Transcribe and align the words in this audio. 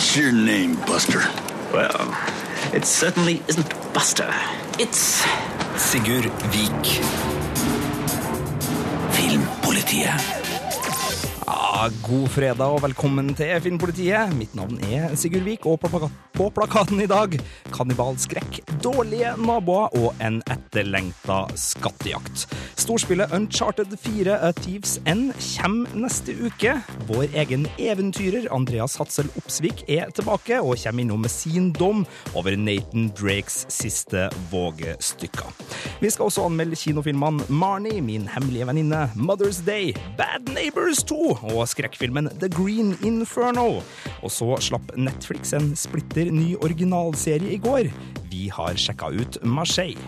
What's 0.00 0.16
your 0.16 0.32
name, 0.32 0.76
Buster? 0.88 1.20
Well, 1.74 2.16
it 2.72 2.86
certainly 2.86 3.42
isn't 3.48 3.68
Buster. 3.92 4.32
It's 4.78 5.20
Sigurd 5.76 6.24
Vik. 6.54 6.86
Filmpolitiet. 9.12 10.24
God 12.08 12.32
fredag 12.32 12.64
og 12.64 12.80
velkommen 12.86 13.28
til 13.36 13.52
Filmpolitiet. 13.60 14.32
Mitt 14.40 14.56
navn 14.56 14.80
er 14.88 15.12
Sigurd 15.20 15.44
Vik, 15.44 15.68
og 15.68 15.84
på, 16.40 16.50
plakaten 16.56 17.00
i 17.04 17.06
dag 17.08 17.34
kannibalskrekk, 17.74 18.60
dårlige 18.80 19.34
naboer 19.40 19.92
og 19.98 20.22
en 20.24 20.38
etterlengta 20.48 21.42
skattejakt. 21.58 22.46
Storspillet 22.80 23.32
Uncharted 23.36 23.92
4 24.00 24.38
A 24.48 24.50
Thieves 24.56 24.96
End 25.08 25.34
kommer 25.58 25.92
neste 26.06 26.32
uke. 26.40 26.78
Vår 27.10 27.36
egen 27.42 27.66
eventyrer 27.76 28.48
Andreas 28.54 28.96
Hatzel 29.00 29.28
Opsvik 29.40 29.84
er 29.88 30.08
tilbake 30.16 30.62
og 30.62 30.80
kommer 30.80 31.04
innom 31.04 31.20
med 31.26 31.32
sin 31.34 31.70
dom 31.76 32.06
over 32.32 32.56
Nathan 32.56 33.10
Drakes 33.18 33.66
siste 33.68 34.28
vågestykker. 34.50 35.52
Vi 36.00 36.10
skal 36.10 36.30
også 36.30 36.46
anmelde 36.48 36.78
kinofilmene 36.80 37.44
Marnie, 37.52 38.00
Min 38.00 38.28
hemmelige 38.32 38.66
venninne, 38.70 39.10
Mother's 39.14 39.60
Day, 39.66 39.92
Bad 40.16 40.48
Neighbors 40.54 41.04
2 41.04 41.20
og 41.52 41.68
skrekkfilmen 41.68 42.32
The 42.40 42.48
Green 42.48 42.96
Inferno. 43.04 43.82
Og 44.24 44.32
så 44.32 44.56
slapp 44.64 44.96
Netflix 44.96 45.52
en 45.56 45.74
splitter 45.76 46.29
ny 46.34 46.54
originalserie 46.60 47.54
i 47.54 47.60
går. 47.62 47.90
Vi 48.30 48.48
har 48.54 48.78
sjekka 48.78 49.10
ut 49.14 49.40
Marseille. 49.44 49.98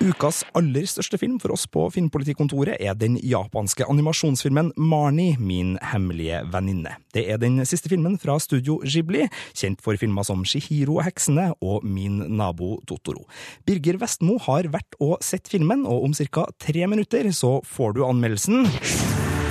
Ukas 0.00 0.40
aller 0.56 0.86
største 0.88 1.18
film 1.20 1.34
for 1.42 1.52
oss 1.52 1.66
på 1.68 1.82
Filmpolitikontoret 1.92 2.80
er 2.80 2.94
den 2.96 3.18
japanske 3.20 3.84
animasjonsfilmen 3.84 4.70
Marnie, 4.80 5.36
min 5.36 5.74
hemmelige 5.90 6.40
venninne. 6.52 6.94
Det 7.12 7.26
er 7.28 7.36
den 7.40 7.60
siste 7.68 7.92
filmen 7.92 8.16
fra 8.20 8.38
studio 8.40 8.78
Ghibli, 8.80 9.26
kjent 9.52 9.84
for 9.84 10.00
filmer 10.00 10.24
som 10.24 10.40
Shihiro 10.48 10.96
og 10.98 11.04
heksene 11.10 11.50
og 11.60 11.84
Min 11.84 12.22
nabo 12.32 12.78
Totoro. 12.88 13.26
Birger 13.68 14.00
Vestmo 14.00 14.38
har 14.48 14.70
vært 14.72 14.96
og 15.04 15.18
sett 15.24 15.52
filmen, 15.52 15.84
og 15.84 16.08
om 16.08 16.16
ca. 16.16 16.48
tre 16.56 16.88
minutter 16.88 17.28
så 17.36 17.58
får 17.60 17.98
du 17.98 18.04
anmeldelsen. 18.08 18.64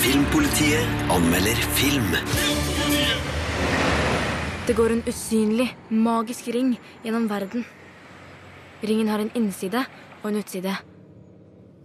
Filmpolitiet 0.02 1.14
anmelder 1.14 1.62
film. 1.78 2.59
Det 4.70 4.76
går 4.78 4.92
en 4.94 5.00
usynlig, 5.10 5.66
magisk 5.90 6.48
ring 6.54 6.76
gjennom 7.02 7.26
verden. 7.26 7.66
Ringen 8.86 9.10
har 9.10 9.18
en 9.24 9.32
innside 9.34 9.82
og 10.22 10.30
en 10.30 10.38
utside. 10.44 10.78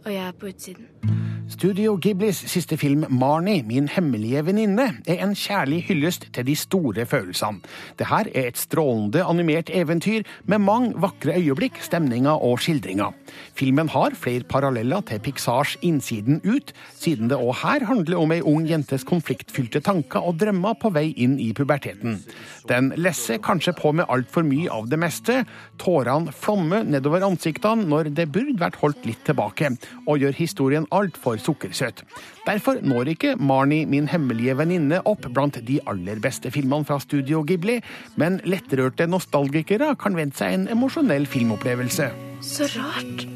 Og 0.05 0.13
jeg 0.13 0.27
er 0.29 0.37
på 0.37 0.53
utsiden. 0.53 1.24
Studio 1.55 1.93
Ghiblis 2.03 2.41
siste 2.51 2.75
film 2.75 3.05
Marnie, 3.15 3.63
min 3.63 3.87
hemmelige 3.87 4.41
venninne, 4.49 4.89
er 5.07 5.21
en 5.23 5.37
kjærlig 5.39 5.85
hyllest 5.87 6.25
til 6.35 6.47
de 6.49 6.57
store 6.59 7.05
følelsene. 7.07 7.61
Det 7.95 8.09
her 8.11 8.27
er 8.35 8.49
et 8.49 8.59
strålende 8.59 9.23
animert 9.23 9.71
eventyr 9.71 10.27
med 10.51 10.59
mange 10.59 10.97
vakre 10.99 11.37
øyeblikk, 11.39 11.79
stemninger 11.85 12.43
og 12.43 12.59
skildringer. 12.65 13.15
Filmen 13.55 13.89
har 13.89 14.17
flere 14.19 14.43
paralleller 14.51 15.05
til 15.07 15.23
Pixars 15.23 15.77
Innsiden 15.83 16.41
ut, 16.43 16.73
siden 16.99 17.31
det 17.31 17.39
òg 17.39 17.55
her 17.63 17.87
handler 17.87 18.19
om 18.19 18.35
ei 18.35 18.41
ung 18.43 18.67
jentes 18.67 19.07
konfliktfylte 19.07 19.79
tanker 19.87 20.27
og 20.27 20.41
drømmer 20.43 20.75
på 20.75 20.91
vei 20.91 21.13
inn 21.15 21.39
i 21.39 21.53
puberteten. 21.55 22.19
Den 22.67 22.91
lesser 22.97 23.39
kanskje 23.39 23.77
på 23.79 23.93
med 23.95 24.11
altfor 24.11 24.43
mye 24.43 24.73
av 24.75 24.91
det 24.91 24.99
meste. 24.99 25.45
Tårene 25.79 26.35
flommer 26.35 26.83
nedover 26.83 27.23
ansiktene 27.23 27.87
når 27.87 28.11
det 28.17 28.31
burde 28.35 28.59
vært 28.59 28.81
holdt 28.83 29.07
litt 29.07 29.23
tilbake, 29.29 29.77
og 30.09 30.19
gjør 30.19 30.39
historien 30.43 30.91
altfor 30.91 31.44
sukkersøt. 31.45 32.05
Derfor 32.47 32.81
når 32.83 33.13
ikke 33.15 33.35
Marnie, 33.37 33.87
min 33.87 34.09
hemmelige 34.11 34.57
venninne, 34.59 35.03
opp 35.09 35.29
blant 35.35 35.61
de 35.69 35.81
aller 35.91 36.21
beste 36.25 36.53
filmene 36.55 36.89
fra 36.89 36.99
Studio 37.03 37.45
Ghibli, 37.47 37.81
men 38.21 38.41
lettrørte 38.49 39.09
nostalgikere 39.11 39.95
kan 40.01 40.17
vente 40.19 40.43
seg 40.43 40.59
en 40.59 40.71
emosjonell 40.75 41.29
filmopplevelse. 41.31 42.11
Så 42.45 42.71
rart. 42.79 43.29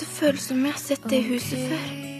Det 0.00 0.08
føles 0.08 0.50
som 0.50 0.64
jeg 0.64 0.74
har 0.74 0.82
sett 0.82 1.06
det 1.10 1.22
huset 1.28 1.70
før. 1.70 2.13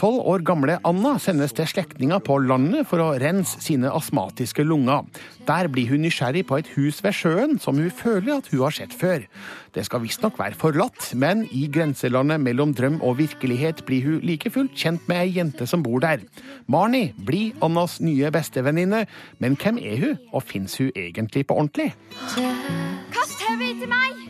Tolv 0.00 0.22
år 0.28 0.42
gamle 0.46 0.78
Anna 0.88 1.14
sendes 1.20 1.52
til 1.56 1.68
slektninger 1.68 2.22
på 2.24 2.38
landet 2.44 2.86
for 2.90 3.02
å 3.02 3.10
rense 3.20 3.60
sine 3.62 3.90
astmatiske 3.92 4.64
lunger. 4.66 5.04
Der 5.48 5.68
blir 5.72 5.90
hun 5.90 6.04
nysgjerrig 6.06 6.44
på 6.48 6.58
et 6.60 6.70
hus 6.76 7.02
ved 7.04 7.16
sjøen 7.16 7.58
som 7.62 7.78
hun 7.80 7.92
føler 7.92 8.38
at 8.38 8.48
hun 8.52 8.64
har 8.64 8.76
sett 8.76 8.94
før. 8.96 9.26
Det 9.74 9.84
skal 9.86 10.02
visstnok 10.04 10.38
være 10.40 10.58
forlatt, 10.58 11.12
men 11.18 11.44
i 11.50 11.66
grenselandet 11.72 12.42
mellom 12.44 12.74
drøm 12.76 13.00
og 13.02 13.18
virkelighet 13.20 13.84
blir 13.88 14.06
hun 14.06 14.24
like 14.26 14.52
fullt 14.52 14.76
kjent 14.78 15.06
med 15.10 15.24
ei 15.24 15.36
jente 15.38 15.68
som 15.68 15.84
bor 15.84 16.02
der. 16.04 16.24
Marnie 16.66 17.12
blir 17.16 17.56
Annas 17.64 18.00
nye 18.04 18.32
bestevenninne, 18.34 19.06
men 19.42 19.56
hvem 19.60 19.80
er 19.82 20.02
hun, 20.06 20.18
og 20.32 20.44
fins 20.46 20.78
hun 20.80 20.92
egentlig 20.94 21.46
på 21.48 21.58
ordentlig? 21.58 21.92
Kast 23.12 23.40
tauet 23.40 23.80
til 23.80 23.90
meg! 23.90 24.21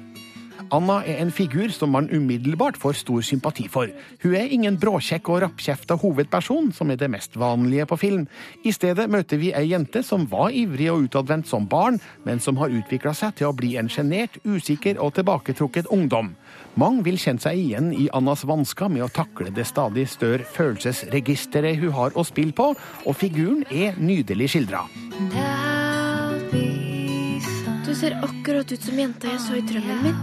Anna 0.72 1.02
er 1.04 1.18
en 1.20 1.30
figur 1.34 1.68
som 1.74 1.90
man 1.92 2.06
umiddelbart 2.08 2.78
får 2.80 2.96
stor 3.02 3.20
sympati 3.26 3.66
for. 3.68 3.90
Hun 4.22 4.36
er 4.38 4.48
ingen 4.54 4.78
bråkjekk 4.80 5.28
og 5.28 5.42
rappkjefta 5.44 5.98
hovedperson, 6.00 6.70
som 6.72 6.90
er 6.90 6.96
det 7.00 7.10
mest 7.12 7.36
vanlige 7.36 7.84
på 7.90 7.98
film. 8.00 8.22
I 8.64 8.72
stedet 8.72 9.04
møter 9.12 9.36
vi 9.36 9.50
ei 9.52 9.66
jente 9.68 10.00
som 10.06 10.24
var 10.30 10.54
ivrig 10.56 10.88
og 10.92 11.04
utadvendt 11.08 11.50
som 11.50 11.66
barn, 11.68 12.00
men 12.24 12.40
som 12.40 12.56
har 12.56 12.72
utvikla 12.72 13.12
seg 13.12 13.36
til 13.36 13.50
å 13.50 13.56
bli 13.56 13.74
en 13.76 13.90
sjenert, 13.92 14.38
usikker 14.48 14.96
og 14.96 15.12
tilbaketrukket 15.18 15.92
ungdom. 15.92 16.32
Mange 16.80 17.04
vil 17.04 17.20
kjenne 17.20 17.44
seg 17.44 17.60
igjen 17.60 17.92
i 17.92 18.08
Annas 18.16 18.46
vansker 18.48 18.88
med 18.88 19.04
å 19.04 19.12
takle 19.12 19.52
det 19.52 19.68
stadig 19.68 20.06
større 20.08 20.48
følelsesregisteret 20.56 21.82
hun 21.84 21.92
har 21.98 22.16
å 22.16 22.24
spille 22.24 22.56
på, 22.56 22.72
og 23.04 23.20
figuren 23.20 23.66
er 23.68 24.00
nydelig 24.00 24.54
skildra. 24.54 24.86
Du 27.92 27.96
ser 27.98 28.14
akkurat 28.24 28.70
ut 28.72 28.80
som 28.80 28.96
jenta 28.96 29.28
jeg 29.28 29.40
så 29.44 29.56
i 29.58 29.62
drømmen 29.68 29.98
min. 30.00 30.20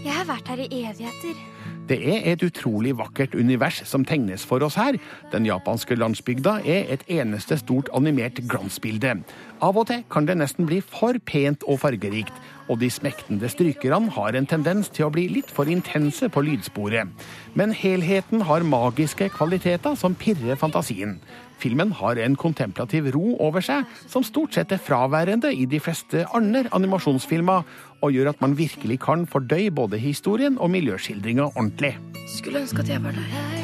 Jeg 0.00 0.14
har 0.16 0.24
vært 0.24 0.46
her 0.48 0.62
i 0.64 0.68
evigheter. 0.78 1.42
Det 1.90 1.98
er 2.14 2.24
et 2.30 2.44
utrolig 2.46 2.94
vakkert 2.96 3.34
univers 3.36 3.82
som 3.84 4.06
tegnes 4.08 4.46
for 4.48 4.64
oss 4.64 4.78
her. 4.80 4.96
Den 5.28 5.44
japanske 5.44 5.98
landsbygda 6.00 6.54
er 6.64 6.88
et 6.94 7.04
eneste 7.04 7.58
stort 7.60 7.90
animert 7.92 8.40
glansbilde. 8.48 9.18
Av 9.60 9.76
og 9.76 9.90
til 9.90 10.00
kan 10.08 10.24
det 10.24 10.38
nesten 10.40 10.70
bli 10.70 10.80
for 10.80 11.20
pent 11.20 11.68
og 11.68 11.82
fargerikt, 11.84 12.32
og 12.72 12.80
de 12.80 12.88
smektende 12.88 13.52
strykerne 13.52 14.08
har 14.16 14.40
en 14.40 14.48
tendens 14.48 14.88
til 14.88 15.10
å 15.10 15.12
bli 15.12 15.26
litt 15.28 15.52
for 15.52 15.68
intense 15.68 16.32
på 16.32 16.46
lydsporet. 16.48 17.12
Men 17.52 17.76
helheten 17.76 18.48
har 18.48 18.64
magiske 18.64 19.28
kvaliteter 19.36 20.00
som 20.00 20.16
pirrer 20.16 20.56
fantasien. 20.56 21.18
Filmen 21.60 21.92
har 21.92 22.16
en 22.16 22.36
kontemplativ 22.40 23.10
ro 23.14 23.34
over 23.42 23.64
seg, 23.64 23.84
som 24.08 24.24
stort 24.24 24.56
sett 24.56 24.72
er 24.72 24.80
fraværende 24.80 25.52
i 25.52 25.66
de 25.68 25.80
fleste 25.82 26.24
andre 26.36 26.64
animasjonsfilmer, 26.76 27.66
og 28.00 28.16
gjør 28.16 28.32
at 28.32 28.40
man 28.40 28.56
virkelig 28.56 29.00
kan 29.04 29.26
fordøye 29.28 29.70
både 29.70 30.00
historien 30.00 30.56
og 30.58 30.72
miljøskildringa 30.72 31.50
ordentlig. 31.52 31.96
Skulle 32.38 32.64
ønske 32.64 32.80
at 32.80 32.94
jeg 32.94 33.04
var 33.04 33.16
der. 33.18 33.60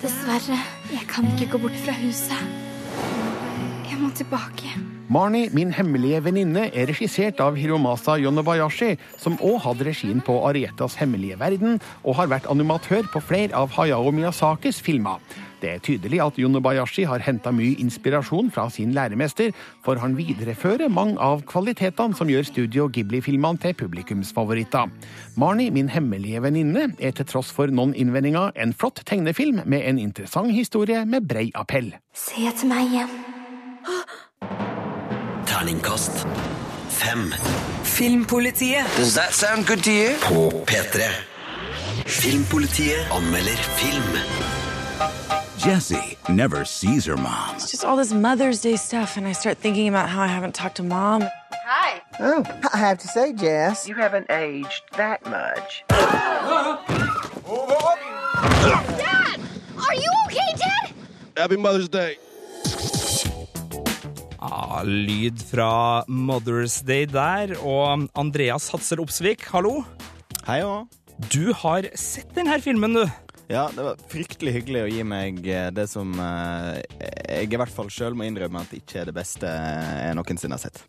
Dessverre, 0.00 0.56
jeg 0.92 1.04
kan 1.08 1.28
ikke 1.32 1.52
gå 1.52 1.58
bort 1.66 1.76
fra 1.84 1.92
huset. 2.00 2.48
Jeg 3.90 4.00
må 4.00 4.10
tilbake. 4.16 4.99
Marnie, 5.10 5.48
min 5.50 5.72
hemmelige 5.74 6.20
venninne, 6.22 6.68
er 6.70 6.86
regissert 6.86 7.40
av 7.42 7.56
Hiromasa 7.58 8.14
Yonobayashi, 8.22 8.92
som 9.18 9.34
òg 9.42 9.56
hadde 9.64 9.88
regien 9.88 10.20
på 10.22 10.36
Arietas 10.46 10.94
hemmelige 11.00 11.34
verden, 11.40 11.80
og 12.04 12.14
har 12.20 12.28
vært 12.30 12.46
animatør 12.52 13.08
på 13.10 13.22
flere 13.26 13.50
av 13.58 13.74
Hayao 13.74 14.12
Miyazakis 14.14 14.78
filmer. 14.78 15.18
Det 15.58 15.72
er 15.72 15.82
tydelig 15.82 16.20
at 16.22 16.38
Yonobayashi 16.38 17.08
har 17.10 17.24
henta 17.26 17.50
mye 17.50 17.74
inspirasjon 17.82 18.52
fra 18.54 18.68
sin 18.70 18.94
læremester, 18.94 19.50
for 19.82 19.98
han 19.98 20.14
viderefører 20.14 20.86
mange 20.86 21.18
av 21.18 21.42
kvalitetene 21.42 22.14
som 22.14 22.30
gjør 22.30 22.46
Studio 22.46 22.86
Ghibli-filmene 22.86 23.58
til 23.66 23.74
publikumsfavoritter. 23.82 24.94
Marnie, 25.34 25.74
min 25.74 25.90
hemmelige 25.90 26.46
venninne, 26.46 26.92
er 27.02 27.18
til 27.18 27.26
tross 27.26 27.50
for 27.50 27.66
noen 27.66 27.98
innvendinger 27.98 28.54
en 28.54 28.78
flott 28.78 29.02
tegnefilm 29.10 29.64
med 29.66 29.90
en 29.90 29.98
interessant 30.06 30.54
historie 30.54 31.02
med 31.02 31.26
brei 31.26 31.48
appell. 31.58 31.96
Se 32.14 32.46
til 32.62 32.70
meg 32.70 32.94
igjen. 32.94 34.69
Terningkast 35.60 36.24
fem. 36.88 37.34
Filmpolitiet. 37.84 38.86
Does 38.96 39.14
that 39.14 39.34
sound 39.34 39.66
good 39.66 39.84
to 39.84 39.92
you? 39.92 40.16
På 40.20 40.64
P3. 40.64 41.02
Filmpolitiet 42.06 43.10
anmelder 43.10 43.58
film. 43.76 44.18
Jesse 45.58 46.16
never 46.30 46.64
sees 46.64 47.04
her 47.04 47.16
mom. 47.16 47.56
It's 47.56 47.70
just 47.70 47.84
all 47.84 47.98
this 47.98 48.10
Mother's 48.10 48.62
Day 48.62 48.76
stuff, 48.76 49.18
and 49.18 49.26
I 49.26 49.32
start 49.32 49.58
thinking 49.58 49.86
about 49.88 50.08
how 50.08 50.22
I 50.22 50.28
haven't 50.28 50.54
talked 50.54 50.76
to 50.76 50.82
mom. 50.82 51.28
Hi. 51.66 52.00
Oh, 52.20 52.42
I 52.72 52.78
have 52.78 52.96
to 52.98 53.08
say, 53.08 53.34
Jess. 53.34 53.86
You 53.86 53.96
haven't 53.96 54.30
aged 54.30 54.84
that 54.96 55.26
much. 55.26 55.84
Dad! 58.96 59.40
Are 59.76 59.94
you 59.94 60.10
okay, 60.24 60.54
Dad? 60.56 60.94
Happy 61.36 61.56
Mother's 61.56 61.90
Day. 61.90 62.16
Ja, 64.40 64.80
lyd 64.84 65.42
fra 65.50 66.04
Mother's 66.08 66.80
Day 66.86 67.04
der. 67.04 67.52
Og 67.60 68.06
Andreas 68.16 68.70
Hatzel 68.72 69.02
Opsvik, 69.04 69.44
hallo. 69.52 69.82
Hei 70.46 70.62
òg. 70.64 70.88
Du 71.28 71.52
har 71.52 71.84
sett 72.00 72.30
denne 72.32 72.56
filmen, 72.64 72.96
du. 72.96 73.04
Ja, 73.50 73.66
det 73.74 73.84
var 73.84 74.00
fryktelig 74.08 74.54
hyggelig 74.54 74.84
å 74.86 74.88
gi 74.88 75.04
meg 75.04 75.42
eh, 75.44 75.68
det 75.74 75.84
som 75.90 76.14
eh, 76.22 76.78
jeg 77.02 77.50
i 77.50 77.58
hvert 77.60 77.74
fall 77.74 77.90
sjøl 77.92 78.16
må 78.16 78.24
innrømme 78.24 78.62
at 78.62 78.72
ikke 78.78 79.02
er 79.02 79.10
det 79.10 79.16
beste 79.16 79.50
jeg 79.50 80.16
noensinne 80.16 80.56
har 80.56 80.62
sett. 80.62 80.80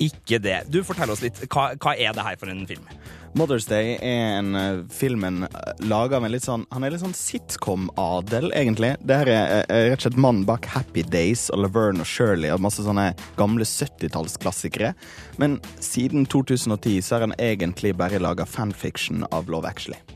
Ikke 0.00 0.38
det. 0.40 0.62
Du, 0.72 0.80
Fortell 0.86 1.12
oss 1.12 1.24
litt. 1.26 1.42
Hva, 1.50 1.74
hva 1.76 1.96
er 1.98 2.14
det 2.16 2.24
her 2.24 2.38
for 2.40 2.54
en 2.54 2.64
film? 2.70 2.86
Mother's 3.34 3.66
Day 3.66 3.96
er 3.98 4.38
en 4.38 4.54
uh, 4.54 4.84
filmen 4.94 5.42
uh, 5.42 5.72
laga 5.82 6.20
med 6.22 6.30
litt 6.30 6.46
sånn 6.46 6.68
Han 6.70 6.86
er 6.86 6.94
litt 6.94 7.02
sånn 7.02 7.16
sitcom-adel, 7.18 8.52
egentlig. 8.54 8.92
Det 9.02 9.18
her 9.24 9.30
er, 9.32 9.54
er 9.66 9.88
rett 9.90 10.04
og 10.04 10.06
slett 10.06 10.20
mannen 10.22 10.46
bak 10.46 10.68
Happy 10.70 11.02
Days 11.02 11.48
og 11.50 11.64
Laverne 11.64 12.06
og 12.06 12.10
Shirley 12.10 12.52
og 12.54 12.62
masse 12.62 12.86
sånne 12.86 13.10
gamle 13.38 13.66
70-tallsklassikere. 13.66 14.94
Men 15.42 15.58
siden 15.82 16.28
2010 16.30 17.02
så 17.02 17.18
har 17.18 17.26
han 17.26 17.38
egentlig 17.42 17.96
bare 17.98 18.22
laga 18.22 18.46
fanfiction 18.46 19.26
av 19.34 19.50
Love 19.50 19.66
Actually. 19.66 20.13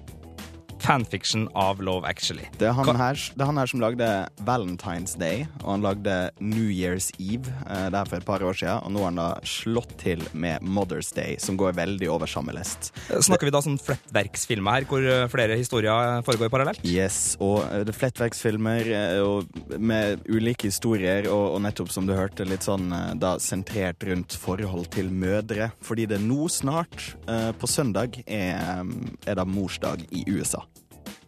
Fanfiction 0.83 1.49
av 1.59 1.83
Love 1.85 2.09
Actually. 2.09 2.47
Det 2.59 2.69
er, 2.69 2.75
han 2.77 2.99
her, 2.99 3.19
det 3.35 3.45
er 3.45 3.51
han 3.51 3.61
her 3.61 3.71
som 3.71 3.83
lagde 3.83 4.09
Valentine's 4.47 5.17
Day, 5.19 5.47
og 5.63 5.75
han 5.77 5.85
lagde 5.87 6.17
New 6.41 6.69
Year's 6.71 7.11
Eve 7.19 7.51
eh, 7.67 7.89
der 7.95 8.09
for 8.09 8.21
et 8.21 8.27
par 8.29 8.45
år 8.45 8.57
siden. 8.59 8.83
Og 8.87 8.95
nå 8.95 9.03
har 9.03 9.11
han 9.11 9.21
da 9.21 9.29
slått 9.49 9.97
til 10.01 10.23
med 10.33 10.65
Mother's 10.65 11.11
Day, 11.15 11.37
som 11.43 11.59
går 11.61 11.77
veldig 11.79 12.11
over 12.13 12.31
samme 12.31 12.55
lest. 12.57 12.93
Snakker 13.09 13.49
vi 13.49 13.55
da 13.55 13.63
sånn 13.65 13.79
flettverksfilmer 13.83 14.79
her, 14.79 14.89
hvor 14.89 15.05
eh, 15.05 15.27
flere 15.33 15.59
historier 15.59 16.23
foregår 16.27 16.53
parallelt? 16.53 16.85
Yes, 16.87 17.37
og 17.43 17.63
eh, 17.67 17.83
det 17.87 17.95
er 17.95 18.01
flettverksfilmer 18.01 18.93
eh, 18.95 19.79
med 19.79 20.25
ulike 20.29 20.71
historier, 20.71 21.29
og, 21.33 21.57
og 21.57 21.63
nettopp 21.67 21.93
som 21.95 22.09
du 22.09 22.15
hørte, 22.17 22.47
litt 22.49 22.67
sånn 22.67 22.93
eh, 22.95 23.13
da 23.21 23.37
sentrert 23.43 24.05
rundt 24.09 24.37
forhold 24.39 24.91
til 24.95 25.11
mødre. 25.13 25.71
Fordi 25.85 26.09
det 26.11 26.21
nå 26.23 26.49
snart, 26.53 27.13
eh, 27.29 27.51
på 27.59 27.71
søndag, 27.71 28.21
er, 28.27 28.85
er 29.27 29.39
da 29.39 29.47
morsdag 29.49 30.07
i 30.15 30.25
USA. 30.31 30.65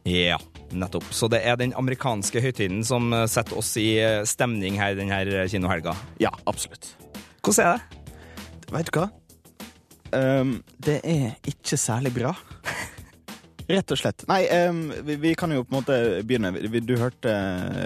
Ja, 0.08 0.38
nettopp. 0.73 1.05
Så 1.12 1.29
det 1.29 1.43
er 1.44 1.58
den 1.61 1.75
amerikanske 1.76 2.41
høytiden 2.43 2.85
som 2.87 3.12
eh, 3.12 3.26
setter 3.31 3.58
oss 3.61 3.75
i 3.81 3.93
eh, 4.00 4.23
stemning 4.29 4.79
her 4.81 4.97
denne 4.99 5.47
kinohelga? 5.50 5.97
Ja, 6.23 6.32
absolutt. 6.49 6.94
Hvordan 7.44 7.67
er 7.67 7.81
det? 7.81 8.05
Vet 8.70 8.91
du 8.91 9.00
hva? 9.00 9.08
Um, 10.11 10.56
det 10.82 11.00
er 11.06 11.37
ikke 11.47 11.79
særlig 11.79 12.14
bra. 12.17 12.32
Rett 13.70 13.93
og 13.94 13.99
slett. 14.00 14.25
Nei, 14.26 14.41
um, 14.67 14.88
vi, 15.06 15.14
vi, 15.23 15.35
kan 15.38 15.52
jo 15.55 15.62
på 15.62 15.70
en 15.70 15.76
måte 15.76 15.97
begynne. 16.26 16.50
Du 16.82 16.97
hørte 16.99 17.35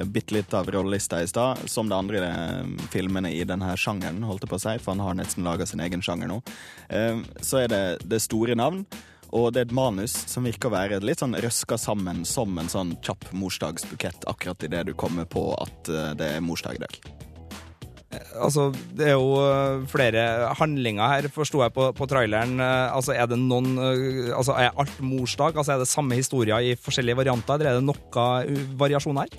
bitte 0.09 0.39
litt 0.39 0.55
av 0.57 0.71
rollelista 0.73 1.21
i 1.21 1.29
stad, 1.29 1.61
som 1.69 1.91
de 1.91 1.97
andre 1.99 2.23
um, 2.63 2.77
filmene 2.93 3.35
i 3.37 3.43
denne 3.49 3.75
sjangeren, 3.77 4.23
holdt 4.25 4.47
jeg 4.47 4.53
på 4.55 4.61
å 4.61 4.63
si, 4.63 4.77
for 4.81 4.95
han 4.95 5.05
har 5.05 5.19
nesten 5.19 5.45
laga 5.45 5.69
sin 5.69 5.85
egen 5.85 6.05
sjanger 6.05 6.31
nå. 6.31 6.41
Um, 6.89 7.25
så 7.45 7.65
er 7.65 7.73
det, 7.73 7.83
det 8.09 8.23
store 8.25 8.57
navn. 8.57 8.87
Og 9.35 9.51
det 9.51 9.65
er 9.65 9.67
et 9.67 9.75
manus 9.75 10.15
som 10.31 10.47
virker 10.47 10.71
å 10.71 10.77
være 10.77 11.01
litt 11.03 11.23
sånn 11.25 11.35
røska 11.43 11.79
sammen 11.81 12.23
som 12.29 12.55
en 12.61 12.71
sånn 12.71 12.95
kjapp 13.03 13.33
morsdagsbukett 13.35 14.29
akkurat 14.31 14.63
idet 14.63 14.85
du 14.87 14.95
kommer 14.95 15.27
på 15.27 15.49
at 15.59 15.91
eh, 15.91 16.13
det 16.19 16.37
er 16.37 16.45
morsdag 16.45 16.79
i 16.79 16.85
dag. 16.85 17.01
Altså, 18.35 18.69
det 18.97 19.09
er 19.11 19.17
jo 19.17 19.37
eh, 19.43 19.85
flere 19.91 20.25
handlinger 20.59 21.11
her, 21.11 21.29
forsto 21.33 21.63
jeg 21.63 21.75
på, 21.75 21.91
på, 21.97 22.09
traileren. 22.11 22.57
Eh, 22.61 22.95
altså, 22.95 23.15
er 23.15 23.29
det 23.31 23.39
noen 23.41 23.75
Altså, 24.35 24.55
er 24.59 24.75
alt 24.81 24.99
morsdag? 25.03 25.57
Altså, 25.57 25.75
er 25.75 25.83
det 25.83 25.91
samme 25.91 26.19
historier 26.19 26.61
i 26.63 26.75
forskjellige 26.81 27.19
varianter, 27.23 27.59
eller 27.59 27.75
er 27.75 27.81
det 27.81 27.87
noe 27.87 28.75
variasjon 28.79 29.21
her? 29.23 29.33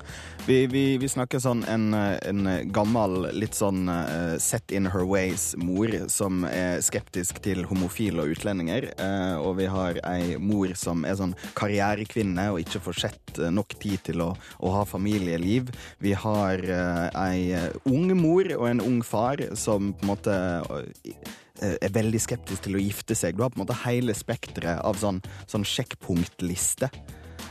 Vi, 0.45 0.65
vi, 0.69 0.83
vi, 1.01 1.07
snakker 1.09 1.41
sånn 1.41 1.63
en, 1.71 1.87
en, 1.95 2.49
gammel, 2.69 3.31
litt 3.33 3.57
sånn 3.57 3.87
uh, 3.89 4.35
set 4.41 4.69
in 4.75 4.85
her 4.93 5.01
ways-mor 5.09 5.89
som 6.11 6.43
er 6.45 6.83
skeptisk 6.85 7.39
til 7.41 7.63
homofile 7.65 8.21
og 8.21 8.35
utlendinger. 8.35 8.91
Uh, 8.99 9.41
og 9.41 9.55
vi 9.57 9.65
har 9.71 9.97
ei 10.05 10.35
mor 10.37 10.75
som 10.77 11.01
er 11.09 11.17
sånn 11.17 11.33
karrierekvinne 11.57 12.45
og 12.53 12.61
ikke 12.61 12.83
får 12.85 13.01
sett 13.07 13.41
nok 13.49 13.73
tid 13.81 14.03
til 14.11 14.21
å, 14.21 14.29
å 14.61 14.75
ha 14.75 14.83
familieliv. 14.85 15.71
Vi 16.03 16.13
har 16.13 16.61
uh, 16.61 17.09
ei 17.25 17.57
ung 17.89 18.13
mor 18.19 18.45
og 18.53 18.64
en 18.69 18.83
ung 18.83 19.01
far 19.05 19.41
som 19.57 19.93
på 19.95 20.05
en 20.05 20.11
måte 20.13 20.37
er 21.55 21.93
veldig 21.95 22.19
skeptisk 22.19 22.65
til 22.65 22.75
å 22.75 22.81
gifte 22.83 23.15
seg. 23.15 23.37
Du 23.37 23.45
har 23.45 23.53
på 23.53 23.61
en 23.61 23.63
måte 23.63 23.77
hele 23.85 24.15
spekteret 24.17 24.81
av 24.83 24.97
sånn, 24.99 25.21
sånn 25.47 25.63
sjekkpunktliste. 25.67 26.89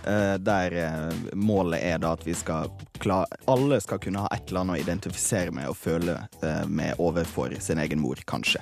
Eh, 0.06 0.34
der 0.38 0.72
eh, 0.72 1.14
målet 1.32 1.80
er 1.80 2.00
da 2.02 2.12
at 2.12 2.26
vi 2.26 2.34
skal 2.36 2.68
klare 3.00 3.38
Alle 3.48 3.78
skal 3.80 4.00
kunne 4.04 4.20
ha 4.20 4.28
et 4.34 4.50
eller 4.50 4.60
annet 4.60 4.76
å 4.76 4.82
identifisere 4.82 5.54
med 5.54 5.70
og 5.70 5.78
føle 5.80 6.18
eh, 6.44 6.64
med 6.68 7.00
overfor 7.00 7.54
sin 7.64 7.80
egen 7.80 8.02
mor, 8.02 8.20
kanskje. 8.28 8.60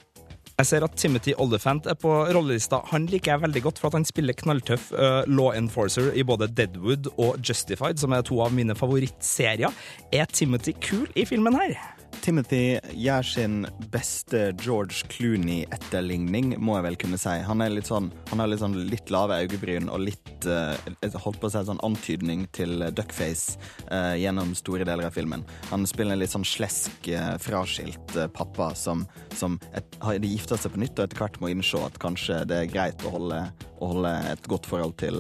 Jeg 0.61 0.69
ser 0.69 0.85
at 0.87 0.95
Timothy 1.01 1.33
Olyphant 1.43 1.89
er 1.91 1.97
på 1.99 2.13
rollelista. 2.31 2.83
Han 2.93 3.09
liker 3.11 3.33
jeg 3.33 3.43
veldig 3.43 3.63
godt 3.65 3.81
for 3.83 3.91
at 3.91 3.97
han 3.97 4.07
spiller 4.07 4.37
knalltøff 4.37 4.91
uh, 4.93 5.25
law 5.27 5.57
enforcer 5.57 6.13
i 6.15 6.23
både 6.29 6.47
Deadwood 6.53 7.09
og 7.17 7.41
Justified, 7.43 7.99
som 7.99 8.13
er 8.15 8.23
to 8.29 8.39
av 8.45 8.53
mine 8.55 8.77
favorittserier. 8.79 9.73
Er 10.15 10.31
Timothy 10.31 10.77
kul 10.85 11.09
i 11.19 11.25
filmen 11.27 11.57
her? 11.57 11.75
Timothy 12.21 12.79
gjør 12.95 13.27
sin 13.27 13.55
beste 13.93 14.53
George 14.61 15.07
Clooney-etterligning, 15.11 16.55
må 16.63 16.77
jeg 16.77 16.87
vel 16.87 16.99
kunne 17.01 17.21
si. 17.21 17.35
Han, 17.49 17.65
er 17.65 17.73
litt 17.73 17.89
sånn, 17.91 18.11
han 18.31 18.43
har 18.43 18.51
litt, 18.51 18.61
sånn 18.63 18.77
litt 18.91 19.11
lave 19.15 19.41
øyebryn 19.43 19.89
og 19.93 20.05
litt 20.05 20.47
uh, 20.47 20.77
holdt 21.25 21.41
på 21.43 21.49
å 21.49 21.53
si 21.55 21.65
sånn 21.69 21.83
antydning 21.87 22.45
til 22.55 22.85
duckface 22.95 23.59
uh, 23.89 24.15
gjennom 24.19 24.55
store 24.59 24.87
deler 24.89 25.09
av 25.09 25.17
filmen. 25.17 25.47
Han 25.73 25.89
spiller 25.89 26.17
en 26.17 26.23
litt 26.23 26.35
sånn 26.35 26.47
slesk, 26.47 27.09
uh, 27.11 27.35
fraskilt 27.43 28.17
pappa 28.37 28.73
som, 28.79 29.07
som 29.39 29.59
et, 29.73 29.99
har 30.05 30.21
gifta 30.23 30.61
seg 30.61 30.75
på 30.75 30.85
nytt 30.85 30.99
og 30.99 31.09
etter 31.09 31.25
hvert 31.25 31.41
må 31.43 31.53
innse 31.53 31.81
at 31.83 31.99
kanskje 32.03 32.43
det 32.51 32.63
er 32.63 32.73
greit 32.73 33.07
å 33.07 33.17
holde, 33.17 33.45
å 33.83 33.91
holde 33.93 34.13
et 34.31 34.47
godt 34.51 34.69
forhold 34.71 34.95
til, 35.01 35.19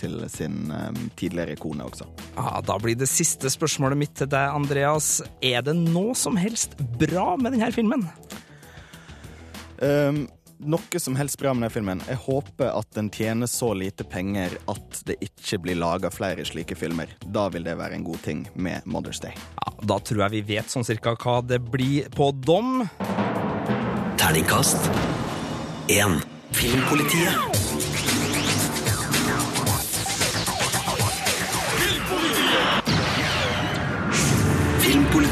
til 0.00 0.18
sin 0.32 0.72
um, 0.72 0.98
tidligere 1.18 1.58
kone 1.60 1.86
også. 1.86 2.08
Ja, 2.34 2.58
da 2.66 2.78
blir 2.82 2.98
det 2.98 3.10
siste 3.10 3.50
spørsmålet 3.52 4.00
mitt 4.00 4.16
til 4.18 4.30
deg, 4.30 4.50
Andreas. 4.56 5.20
Er 5.44 5.64
det 5.66 5.76
noe 5.78 6.16
som 6.18 6.38
helst 6.40 6.76
bra 7.00 7.32
med 7.40 7.54
denne 7.56 7.70
filmen? 7.74 8.06
Um, 9.80 10.26
noe 10.60 11.00
som 11.00 11.16
helst 11.16 11.38
bra 11.40 11.54
med 11.54 11.64
denne 11.64 11.72
filmen. 11.72 12.02
Jeg 12.08 12.20
håper 12.26 12.72
at 12.74 12.90
den 12.96 13.10
tjener 13.14 13.48
så 13.50 13.72
lite 13.76 14.04
penger 14.04 14.58
at 14.70 15.02
det 15.08 15.16
ikke 15.24 15.60
blir 15.64 15.78
laga 15.80 16.10
flere 16.12 16.44
slike 16.44 16.76
filmer. 16.78 17.14
Da 17.24 17.48
vil 17.52 17.64
det 17.64 17.78
være 17.80 17.96
en 17.96 18.04
god 18.06 18.20
ting 18.26 18.44
med 18.54 18.84
Mother's 18.84 19.22
Day. 19.22 19.36
Ja, 19.62 19.74
da 19.94 20.00
tror 20.04 20.26
jeg 20.26 20.36
vi 20.38 20.44
vet 20.56 20.72
sånn 20.72 20.86
cirka 20.86 21.16
hva 21.16 21.40
det 21.46 21.62
blir 21.70 22.10
på 22.16 22.30
dom. 22.44 22.84
Terningkast 24.20 24.90
1. 25.88 26.20
Filmpolitiet. 26.52 27.89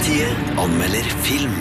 Filmpolitiet 0.08 0.56
anmelder 0.56 1.04
film. 1.22 1.52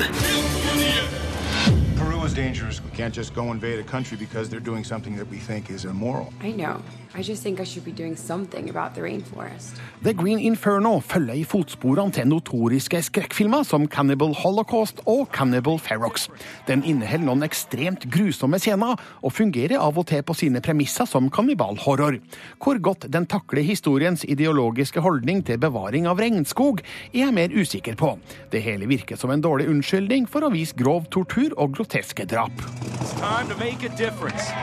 Peru 1.97 2.23
is 2.23 2.33
dangerous. 2.33 2.81
We 2.81 2.91
can't 2.91 3.13
just 3.13 3.35
go 3.35 3.51
invade 3.51 3.79
a 3.79 3.83
country 3.83 4.15
because 4.15 4.49
they're 4.49 4.61
doing 4.61 4.85
something 4.85 5.17
that 5.17 5.27
we 5.27 5.37
think 5.37 5.69
is 5.69 5.83
immoral. 5.83 6.33
I 6.39 6.51
know. 6.51 6.81
I 7.17 7.23
just 7.23 7.41
think 7.41 7.59
I 7.59 7.63
should 7.63 7.83
be 7.83 7.91
doing 7.91 8.15
something 8.15 8.69
about 8.69 8.93
the 8.93 9.01
rainforest. 9.01 9.79
The 10.03 10.13
Green 10.13 10.39
Inferno 10.39 10.99
følger 10.99 11.33
i 11.33 11.45
fotsporene 11.49 12.13
til 12.13 12.27
notoriske 12.29 12.99
skrekkfilmer 13.07 13.63
som 13.65 13.87
Cannibal 13.89 14.35
Holocaust 14.37 15.01
og 15.09 15.31
Cannibal 15.33 15.79
Ferox. 15.81 16.27
Den 16.67 16.83
inneholder 16.85 17.25
noen 17.25 17.47
ekstremt 17.47 18.05
grusomme 18.13 18.59
scener, 18.61 19.01
og 19.25 19.33
fungerer 19.33 19.81
av 19.81 19.97
og 19.97 20.05
til 20.11 20.21
på 20.21 20.37
sine 20.37 20.61
premisser 20.61 21.09
som 21.09 21.31
kannibalhorror. 21.33 22.19
Hvor 22.61 22.77
godt 22.85 23.09
den 23.09 23.25
takler 23.25 23.65
historiens 23.65 24.21
ideologiske 24.21 25.01
holdning 25.01 25.41
til 25.41 25.57
bevaring 25.57 26.05
av 26.05 26.21
regnskog, 26.21 26.85
er 27.15 27.23
jeg 27.25 27.33
mer 27.33 27.49
usikker 27.49 27.97
på. 27.97 28.13
Det 28.53 28.61
hele 28.61 28.85
virker 28.85 29.17
som 29.17 29.33
en 29.33 29.41
dårlig 29.41 29.71
unnskyldning 29.73 30.29
for 30.29 30.45
å 30.45 30.53
vise 30.53 30.77
grov 30.77 31.09
tortur 31.09 31.57
og 31.57 31.73
groteske 31.79 32.29
drap. 32.29 32.53
It's 33.01 33.17
time 33.17 33.49
to 33.49 33.57
make 33.57 33.81
a 33.81 33.89
difference. 33.97 34.53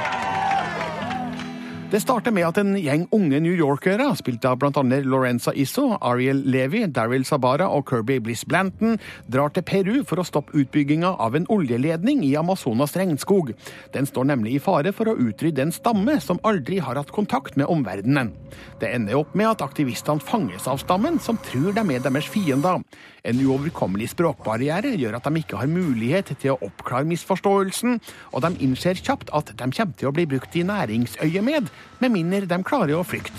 Det 1.94 2.00
starter 2.02 2.32
med 2.34 2.42
at 2.42 2.56
en 2.58 2.72
gjeng 2.74 3.04
unge 3.14 3.38
New 3.38 3.54
Yorkere, 3.54 4.08
spilt 4.18 4.42
av 4.50 4.56
bl.a. 4.58 4.82
Lorenza 5.06 5.52
Isso, 5.54 5.92
Ariel 6.02 6.40
Levi, 6.50 6.80
Daryl 6.90 7.22
Sabara 7.22 7.68
og 7.70 7.84
Kirby 7.86 8.16
Bliss 8.18 8.42
Blanton, 8.50 8.96
drar 9.30 9.54
til 9.54 9.62
Peru 9.62 10.00
for 10.02 10.18
å 10.18 10.24
stoppe 10.26 10.58
utbygginga 10.58 11.12
av 11.22 11.38
en 11.38 11.46
oljeledning 11.54 12.24
i 12.26 12.32
Amazonas 12.34 12.96
regnskog. 12.98 13.52
Den 13.94 14.10
står 14.10 14.26
nemlig 14.32 14.56
i 14.56 14.64
fare 14.64 14.90
for 14.90 15.12
å 15.12 15.14
utrydde 15.22 15.68
en 15.68 15.76
stamme 15.76 16.18
som 16.18 16.42
aldri 16.42 16.80
har 16.82 16.98
hatt 16.98 17.14
kontakt 17.14 17.54
med 17.54 17.70
omverdenen. 17.70 18.34
Det 18.82 18.90
ender 18.90 19.20
opp 19.20 19.38
med 19.38 19.52
at 19.52 19.62
aktivistene 19.62 20.18
fanges 20.18 20.66
av 20.66 20.82
stammen, 20.82 21.22
som 21.22 21.38
tror 21.46 21.78
de 21.78 21.86
er 21.94 22.02
deres 22.02 22.26
fiender. 22.26 22.82
En 23.24 23.38
uoverkommelig 23.40 24.10
språkbarriere 24.12 24.96
gjør 24.98 25.20
at 25.20 25.30
de 25.30 25.40
ikke 25.40 25.62
har 25.62 25.70
mulighet 25.70 26.34
til 26.42 26.56
å 26.56 26.60
oppklare 26.66 27.06
misforståelsen, 27.08 28.02
og 28.34 28.44
de 28.44 28.66
innser 28.66 28.98
kjapt 28.98 29.30
at 29.30 29.54
de 29.54 29.70
kommer 29.70 29.94
til 29.94 30.10
å 30.10 30.16
bli 30.18 30.26
brukt 30.28 30.58
i 30.58 30.66
næringsøyemed, 30.66 31.70
med 32.00 32.14
mindre 32.14 32.46
de 32.50 32.60
klarer 32.66 32.98
å 32.98 33.06
flykte. 33.06 33.34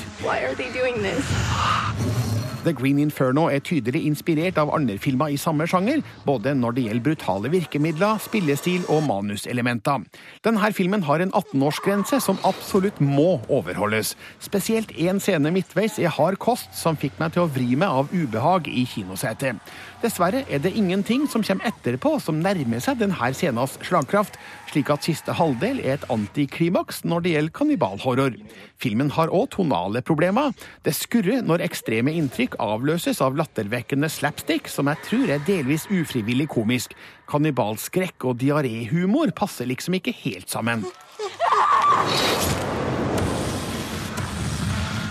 The 2.65 2.73
Green 2.73 2.97
Inferno 2.97 3.43
er 3.53 3.61
tydelig 3.61 3.99
inspirert 4.09 4.57
av 4.57 4.71
andre 4.73 4.97
filmer 4.97 5.29
i 5.29 5.37
samme 5.37 5.67
sjanger, 5.69 6.01
både 6.25 6.55
når 6.57 6.73
det 6.73 6.85
gjelder 6.87 7.05
brutale 7.05 7.51
virkemidler, 7.53 8.17
spillestil 8.23 8.87
og 8.89 9.03
manuselementer. 9.05 10.01
Denne 10.45 10.71
filmen 10.73 11.05
har 11.05 11.21
en 11.21 11.33
18-årsgrense 11.37 12.17
som 12.25 12.41
absolutt 12.41 12.97
må 12.97 13.37
overholdes. 13.53 14.15
Spesielt 14.41 14.95
én 14.97 15.21
scene 15.21 15.53
midtveis 15.53 15.99
er 16.01 16.09
hard 16.17 16.39
kost, 16.41 16.73
som 16.73 16.97
fikk 16.97 17.21
meg 17.21 17.35
til 17.35 17.45
å 17.45 17.51
vri 17.53 17.77
meg 17.77 18.01
av 18.01 18.09
ubehag 18.09 18.71
i 18.73 18.87
kinosetet. 18.89 19.61
Dessverre 20.05 20.43
er 20.53 20.59
det 20.61 20.75
ingenting 20.77 21.23
som 21.25 21.41
kommer 21.41 21.65
etterpå 21.65 22.11
som 22.21 22.37
nærmer 22.37 22.81
seg 22.83 22.99
denne 22.99 23.29
scenas 23.33 23.73
slagkraft, 23.81 24.35
slik 24.69 24.91
at 24.93 25.05
siste 25.07 25.33
halvdel 25.33 25.79
er 25.81 25.95
et 25.95 26.03
antiklimaks 26.13 26.99
når 27.09 27.23
det 27.25 27.31
gjelder 27.31 27.53
kannibalhorror. 27.57 28.35
Filmen 28.77 29.09
har 29.15 29.33
òg 29.33 29.47
tonale 29.55 30.03
problemer. 30.05 30.53
Det 30.85 30.93
skurrer 30.93 31.41
når 31.41 31.63
ekstreme 31.65 32.13
inntrykk 32.13 32.59
avløses 32.61 33.21
av 33.25 33.33
lattervekkende 33.39 34.11
slapstick, 34.13 34.69
som 34.69 34.91
jeg 34.91 35.01
tror 35.07 35.33
er 35.33 35.47
delvis 35.47 35.87
ufrivillig 35.89 36.51
komisk. 36.53 36.93
Kannibalskrekk 37.31 38.27
og 38.29 38.37
diaréhumor 38.43 39.33
passer 39.33 39.65
liksom 39.65 39.97
ikke 39.97 40.13
helt 40.21 40.53
sammen. 40.53 40.85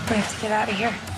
We 0.07 0.15
have 0.15 0.31
to 0.31 0.41
get 0.41 0.51
out 0.51 0.69
of 0.69 0.75
here. 0.77 1.14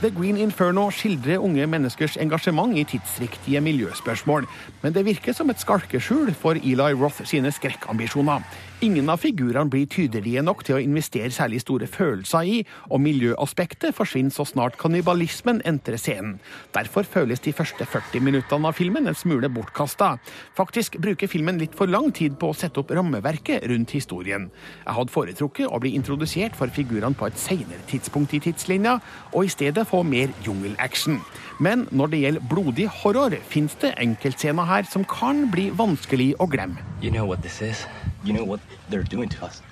The 0.00 0.08
Green 0.10 0.38
Inferno 0.40 0.86
skildrer 0.88 1.42
unge 1.44 1.66
menneskers 1.68 2.14
engasjement 2.16 2.72
i 2.72 2.86
tidsriktige 2.88 3.60
miljøspørsmål, 3.60 4.46
men 4.80 4.94
det 4.96 5.02
virker 5.04 5.36
som 5.36 5.50
et 5.52 5.60
skalkeskjul 5.60 6.32
for 6.32 6.56
Eli 6.56 6.94
Roth 6.96 7.20
sine 7.28 7.52
skrekkambisjoner. 7.52 8.40
Ingen 8.80 9.10
av 9.12 9.18
figurene 9.20 9.68
blir 9.68 9.84
tydelige 9.92 10.40
nok 10.40 10.62
til 10.64 10.78
å 10.78 10.80
investere 10.80 11.28
særlig 11.36 11.58
store 11.60 11.84
følelser 11.84 12.46
i, 12.48 12.60
og 12.88 13.02
miljøaspektet 13.04 13.92
forsvinner 13.92 14.32
så 14.32 14.46
snart 14.48 14.78
kannibalismen 14.80 15.58
entrer 15.68 15.98
scenen. 16.00 16.38
Derfor 16.72 17.04
føles 17.04 17.42
de 17.44 17.52
første 17.52 17.84
40 17.84 18.24
minuttene 18.24 18.70
av 18.70 18.78
filmen 18.78 19.10
en 19.10 19.18
smule 19.18 19.50
bortkasta. 19.52 20.14
Faktisk 20.56 20.96
bruker 21.04 21.28
filmen 21.28 21.60
litt 21.60 21.76
for 21.76 21.92
lang 21.92 22.08
tid 22.16 22.38
på 22.40 22.48
å 22.48 22.56
sette 22.56 22.80
opp 22.80 22.94
rammeverket 22.96 23.66
rundt 23.68 23.92
historien. 23.92 24.46
Jeg 24.86 24.96
hadde 24.96 25.12
foretrukket 25.12 25.68
å 25.68 25.80
bli 25.82 25.92
introdusert 25.98 26.56
for 26.56 26.72
figurene 26.72 27.12
på 27.20 27.28
et 27.28 27.36
senere 27.42 27.84
tidspunkt 27.90 28.32
i 28.32 28.40
tidslinja, 28.46 28.96
og 29.34 29.44
i 29.44 29.52
stedet 29.52 29.84
få 29.90 30.00
mer 30.08 30.32
jungelaction. 30.46 31.20
Men 31.60 31.84
når 31.92 32.14
det 32.14 32.22
gjelder 32.22 32.48
blodig 32.54 32.88
horror, 33.02 33.36
fins 33.52 33.76
det 33.84 33.92
enkeltscener 34.00 34.72
her 34.72 34.88
som 34.88 35.04
kan 35.04 35.50
bli 35.52 35.68
vanskelig 35.68 36.30
å 36.40 36.48
glemme. 36.48 36.80
You 37.04 37.12
know 37.12 37.28
what 37.28 37.44
this 37.44 37.60
is? 37.60 37.84
You 38.22 38.34
know 38.34 38.44
what 38.44 38.60
they're 38.90 39.02
doing 39.02 39.28
to 39.30 39.44
us? 39.46 39.62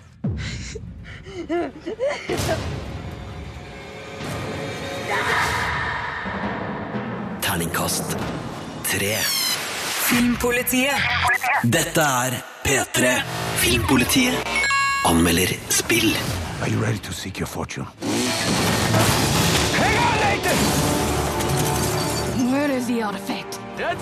Terningkast 7.40 8.16
tre. 8.84 9.16
Filmpolitiet. 10.08 10.94
Dette 11.62 12.00
er 12.00 12.32
P3. 12.64 13.22
Filmpolitiet 13.56 14.34
anmelder 15.04 15.58
spill. 15.68 16.12
Are 16.62 16.70
you 16.70 16.78
ready 16.78 16.98
to 16.98 17.12
seek 17.12 17.38
your 17.38 17.46
fortune? 17.48 17.86
Hang 19.80 19.98
on, 20.06 20.18
Nathan! 20.24 20.58
Where 22.52 22.70
is 22.70 22.86
the 22.86 23.02
artifact? 23.02 23.58
I 23.78 23.94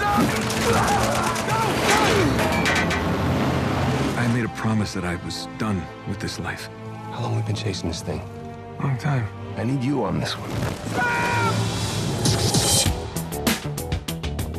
made 2.31 2.51
a 2.53 2.56
promise 4.57 4.99
that 4.99 5.05
I 5.05 5.17
was 5.25 5.49
done 5.59 5.83
with 6.09 6.19
this 6.19 6.39
life. 6.39 6.69
How 7.13 7.23
long 7.23 7.35
have 7.35 7.43
we 7.43 7.47
been 7.53 7.57
chasing 7.57 7.91
this 7.91 8.03
thing? 8.03 8.21
Long 8.81 8.97
time. 8.99 9.27
I 9.57 9.65
need 9.65 9.85
you 9.85 10.05
on 10.05 10.21
this 10.21 10.37
one. 10.37 10.51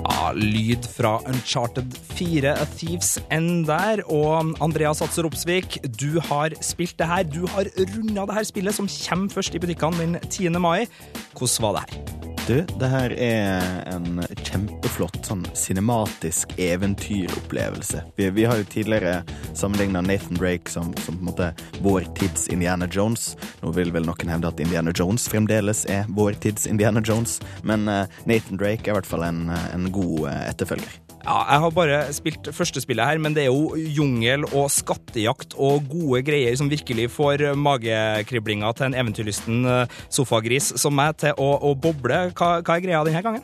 Ja, 0.05 0.31
lyd 0.33 0.85
fra 0.85 1.17
Uncharted 1.27 1.97
4, 2.17 2.53
A 2.53 2.65
Thieves 2.77 3.17
End 3.31 3.65
der. 3.65 4.03
Og 4.05 4.53
Andreas 4.61 5.01
Atser 5.01 5.25
Opsvik, 5.25 5.79
du 6.01 6.19
har 6.29 6.53
spilt 6.61 6.97
det 6.99 7.07
her. 7.07 7.23
Du 7.23 7.47
har 7.47 7.69
runda 7.95 8.25
det 8.25 8.39
her 8.39 8.43
spillet, 8.43 8.75
som 8.75 8.89
kommer 9.09 9.29
først 9.33 9.55
i 9.55 9.59
butikkene 9.59 9.97
den 9.97 10.29
10. 10.29 10.49
mai. 10.49 10.87
Hvordan 11.33 11.61
var 11.61 11.79
det 11.79 11.85
her? 11.89 12.26
Du, 12.47 12.65
det 12.79 12.87
her 12.87 13.11
er 13.11 13.65
en 13.91 14.21
kjempeflott 14.39 15.17
sånn 15.27 15.41
cinematisk 15.51 16.53
eventyropplevelse. 16.63 18.05
Vi, 18.15 18.29
vi 18.37 18.45
har 18.47 18.61
jo 18.61 18.67
tidligere 18.71 19.17
sammenligna 19.51 19.99
Nathan 20.05 20.39
Drake 20.39 20.71
som, 20.71 20.93
som 21.03 21.17
på 21.17 21.25
en 21.25 21.27
måte 21.27 21.49
vår 21.83 22.07
tids 22.15 22.47
Indiana 22.47 22.87
Jones. 22.87 23.33
Nå 23.59 23.73
vil 23.75 23.91
vel 23.91 24.07
noen 24.07 24.31
hevde 24.31 24.47
at 24.47 24.63
Indiana 24.63 24.93
Jones 24.95 25.27
fremdeles 25.27 25.83
er 25.91 26.07
vår 26.07 26.39
tids 26.45 26.69
Indiana 26.71 27.03
Jones, 27.03 27.41
men 27.67 27.83
uh, 27.91 28.05
Nathan 28.23 28.63
Drake 28.63 28.87
er 28.87 28.95
i 28.95 28.97
hvert 29.01 29.11
fall 29.11 29.27
en, 29.27 29.49
en 29.51 29.91
god 29.91 30.29
uh, 30.29 30.39
etterfølger. 30.47 31.06
Ja, 31.27 31.41
jeg 31.43 31.59
har 31.59 31.71
bare 31.75 31.95
spilt 32.15 32.47
første 32.55 32.79
spillet 32.79 33.03
her, 33.03 33.19
men 33.19 33.33
det 33.35 33.41
er 33.43 33.49
jo 33.51 33.75
jungel 33.75 34.45
og 34.47 34.69
skattejakt 34.71 35.57
og 35.59 35.83
gode 35.91 36.21
greier 36.23 36.55
som 36.55 36.69
virkelig 36.71 37.09
får 37.11 37.49
magekriblinga 37.59 38.69
til 38.77 38.87
en 38.87 38.95
eventyrlysten 38.95 39.67
eh, 39.67 39.97
sofagris 40.07 40.71
som 40.79 40.95
meg 40.95 41.17
til 41.19 41.35
å, 41.35 41.49
å 41.67 41.73
boble. 41.75 42.29
Hva, 42.31 42.61
hva 42.61 42.77
er 42.77 42.85
greia 42.85 43.03
denne 43.03 43.25
gangen? 43.25 43.43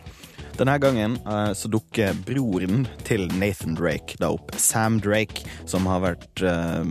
Denne 0.54 0.76
gangen 0.78 1.16
uh, 1.26 1.50
så 1.58 1.70
dukker 1.72 2.14
broren 2.28 2.84
til 3.08 3.26
Nathan 3.40 3.74
Drake 3.78 4.20
da 4.22 4.30
opp. 4.36 4.52
Sam 4.62 5.00
Drake, 5.02 5.42
som 5.70 5.88
har 5.90 6.04
vært, 6.04 6.44
uh, 6.46 6.86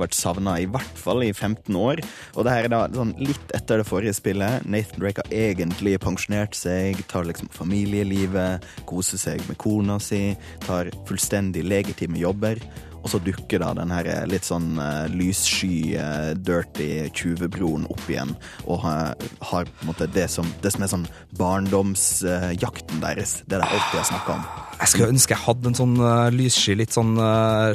vært 0.00 0.16
savna 0.16 0.54
i 0.62 0.68
hvert 0.70 0.96
fall 0.96 1.20
i 1.26 1.32
15 1.34 1.76
år. 1.76 2.00
Og 2.32 2.46
det 2.46 2.54
her 2.54 2.68
er 2.68 2.72
da 2.72 2.86
sånn 2.96 3.12
litt 3.20 3.52
etter 3.52 3.82
det 3.82 3.88
forrige 3.88 4.16
spillet. 4.16 4.64
Nathan 4.64 5.04
Drake 5.04 5.26
har 5.26 5.36
egentlig 5.52 5.98
pensjonert 6.00 6.56
seg, 6.56 7.04
tar 7.12 7.28
liksom 7.28 7.52
familielivet, 7.52 8.64
koser 8.88 9.20
seg 9.20 9.44
med 9.50 9.60
kona 9.60 10.00
si, 10.00 10.32
tar 10.64 10.88
fullstendig 11.08 11.66
legitime 11.68 12.22
jobber. 12.22 12.64
Og 13.02 13.10
så 13.10 13.20
dukker 13.22 13.62
da 13.62 13.72
den 13.76 13.92
her 13.92 14.08
litt 14.30 14.46
sånn 14.46 14.76
uh, 14.78 15.10
lyssky, 15.12 15.94
uh, 15.98 16.32
dirty 16.38 17.08
tjuvebroren 17.16 17.88
opp 17.90 18.02
igjen 18.10 18.34
og 18.62 18.82
har, 18.84 19.16
har 19.50 19.66
på 19.66 19.84
en 19.84 19.90
måte 19.90 20.08
det 20.14 20.28
som, 20.30 20.46
det 20.62 20.72
som 20.74 20.84
er 20.84 20.92
sånn 20.92 21.06
barndomsjakten 21.38 23.00
uh, 23.00 23.02
deres. 23.02 23.40
Det 23.46 23.58
de 23.58 23.66
alltid 23.66 23.98
har 23.98 24.08
snakka 24.12 24.36
om. 24.36 24.46
Jeg 24.82 24.92
skulle 24.92 25.10
ønske 25.14 25.36
jeg 25.36 25.44
hadde 25.44 25.70
en 25.70 25.78
sånn 25.78 25.96
lyssky, 26.34 26.74
litt 26.76 26.94
sånn 26.94 27.14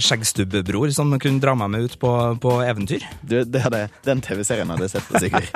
skjeggstubbebror 0.04 0.92
som 0.96 1.14
kunne 1.22 1.42
dra 1.42 1.54
meg 1.58 1.72
med 1.72 1.88
ut 1.88 1.96
på, 2.02 2.12
på 2.44 2.56
eventyr. 2.66 3.06
Du, 3.24 3.40
det 3.48 3.62
hadde, 3.64 3.86
den 4.06 4.24
TV-serien 4.24 4.74
hadde 4.74 4.90
jeg 4.90 4.98
sett 4.98 5.08
på, 5.08 5.22
sikkert. 5.24 5.48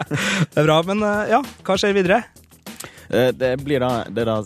det 0.54 0.62
er 0.62 0.68
bra, 0.68 0.78
men 0.86 1.02
ja, 1.30 1.42
hva 1.66 1.78
skjer 1.80 1.96
videre? 1.96 2.22
det 3.10 3.56
blir 3.64 3.82
da, 3.82 4.04
det 4.06 4.22
da 4.28 4.38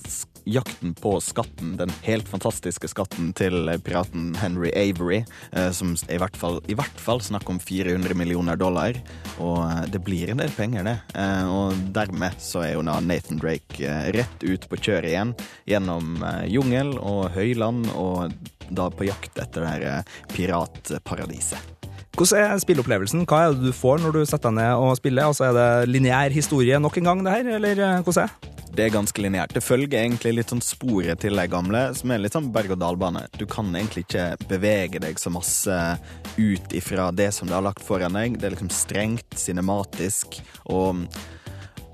jakten 0.45 0.95
på 0.95 1.21
skatten, 1.21 1.77
den 1.77 1.93
helt 2.05 2.29
fantastiske 2.29 2.89
skatten 2.91 3.33
til 3.37 3.69
piraten 3.85 4.33
Henry 4.39 4.71
Avery, 4.77 5.23
eh, 5.53 5.71
som 5.73 5.95
i 6.09 6.19
hvert 6.21 6.37
fall, 6.37 6.61
i 6.69 6.77
hvert 6.77 7.01
fall 7.01 7.23
snakker 7.25 7.55
om 7.57 7.61
400 7.61 8.17
millioner 8.19 8.59
dollar. 8.61 8.97
Og 9.39 9.61
eh, 9.65 9.85
det 9.93 10.03
blir 10.05 10.31
en 10.31 10.43
del 10.43 10.53
penger, 10.55 10.87
det. 10.87 10.97
Eh, 11.17 11.49
og 11.49 11.77
dermed 11.97 12.39
så 12.43 12.65
er 12.67 12.75
jo 12.75 12.85
da 12.87 12.99
Nathan 13.01 13.41
Drake 13.41 14.01
rett 14.15 14.45
ut 14.45 14.69
på 14.69 14.81
kjøret 14.81 15.13
igjen, 15.13 15.35
gjennom 15.69 16.19
jungel 16.51 16.95
og 17.01 17.31
høyland, 17.35 17.89
og 17.97 18.33
da 18.75 18.89
på 18.93 19.09
jakt 19.09 19.39
etter 19.41 19.65
det 19.65 19.73
her 19.73 20.17
piratparadiset. 20.33 21.73
Hvordan 22.15 22.53
er 22.55 22.61
spilleopplevelsen? 22.63 23.25
Hva 23.27 23.41
er 23.43 23.57
det 23.57 23.73
du 23.73 23.75
får 23.75 23.99
når 24.05 24.15
du 24.15 24.21
setter 24.23 24.53
deg 24.53 24.61
ned 24.61 24.79
og 24.79 24.95
spiller? 25.01 25.27
Altså, 25.27 25.49
er 25.49 25.57
det 25.59 25.91
lineær 25.91 26.35
historie 26.35 26.79
nok 26.79 27.01
en 27.01 27.11
gang, 27.11 27.25
det 27.27 27.39
her, 27.39 27.55
eller 27.59 27.87
hvordan 28.07 28.29
er 28.29 28.37
det? 28.37 28.53
Det 28.75 28.88
er 28.88 28.90
ganske 28.90 29.23
lineært. 29.23 29.52
Det 29.54 29.62
følger 29.62 30.00
egentlig 30.00 30.33
litt 30.35 30.50
sånn 30.50 30.62
sporet 30.64 31.21
til 31.23 31.38
de 31.38 31.45
gamle, 31.50 31.85
som 31.95 32.11
er 32.11 32.25
litt 32.25 32.35
sånn 32.35 32.49
berg-og-dal-bane. 32.54 33.23
Du 33.38 33.45
kan 33.47 33.69
egentlig 33.71 34.02
ikke 34.09 34.25
bevege 34.50 34.99
deg 35.04 35.21
så 35.23 35.31
masse 35.31 35.76
ut 36.35 36.75
ifra 36.75 37.11
det 37.14 37.28
som 37.37 37.47
du 37.47 37.54
har 37.54 37.62
lagt 37.62 37.85
foran 37.87 38.19
deg. 38.19 38.40
Det 38.40 38.49
er 38.49 38.57
liksom 38.57 38.73
strengt, 38.75 39.38
cinematisk, 39.38 40.40
og 40.75 41.04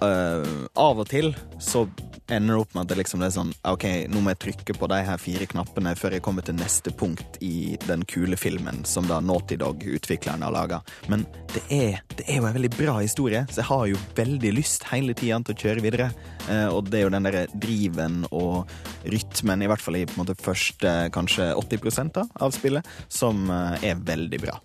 øh, 0.00 0.54
av 0.72 1.04
og 1.04 1.10
til 1.12 1.34
så 1.60 1.84
ender 2.30 2.60
opp 2.60 2.74
med 2.74 2.84
at 2.84 2.92
det 2.92 3.00
liksom 3.00 3.22
er 3.24 3.32
sånn 3.34 3.52
OK, 3.68 3.86
nå 4.10 4.22
må 4.22 4.32
jeg 4.32 4.40
trykke 4.44 4.76
på 4.78 4.88
de 4.90 5.00
her 5.06 5.20
fire 5.20 5.48
knappene 5.50 5.94
før 5.98 6.16
jeg 6.16 6.24
kommer 6.24 6.46
til 6.46 6.56
neste 6.58 6.92
punkt 6.94 7.38
i 7.44 7.76
den 7.86 8.04
kule 8.08 8.38
filmen 8.40 8.82
som 8.88 9.08
da 9.10 9.20
Naughty 9.24 9.58
Dog-utvikleren 9.60 10.44
har 10.46 10.54
laga. 10.54 10.80
Men 11.12 11.26
det 11.54 11.62
er, 11.74 12.00
det 12.16 12.26
er, 12.26 12.40
jo 12.40 12.48
en 12.48 12.56
veldig 12.56 12.72
bra 12.76 12.96
historie, 13.00 13.44
så 13.50 13.62
jeg 13.62 13.70
har 13.70 13.86
jo 13.90 14.02
veldig 14.18 14.54
lyst 14.56 14.86
hele 14.90 15.16
tida 15.18 15.40
til 15.44 15.56
å 15.56 15.62
kjøre 15.64 15.84
videre. 15.84 16.10
Eh, 16.48 16.66
og 16.70 16.90
det 16.90 17.00
er 17.00 17.06
jo 17.06 17.14
den 17.14 17.28
derre 17.28 17.46
driven 17.54 18.24
og 18.30 18.70
rytmen, 19.10 19.64
i 19.64 19.70
hvert 19.70 19.84
fall 19.84 20.00
i 20.00 20.06
på 20.08 20.18
en 20.18 20.24
måte 20.24 20.38
første 20.40 20.96
kanskje 21.14 21.52
80 21.58 22.14
da, 22.14 22.28
av 22.40 22.54
spillet, 22.56 22.94
som 23.12 23.48
eh, 23.50 23.90
er 23.90 24.04
veldig 24.06 24.44
bra 24.46 24.60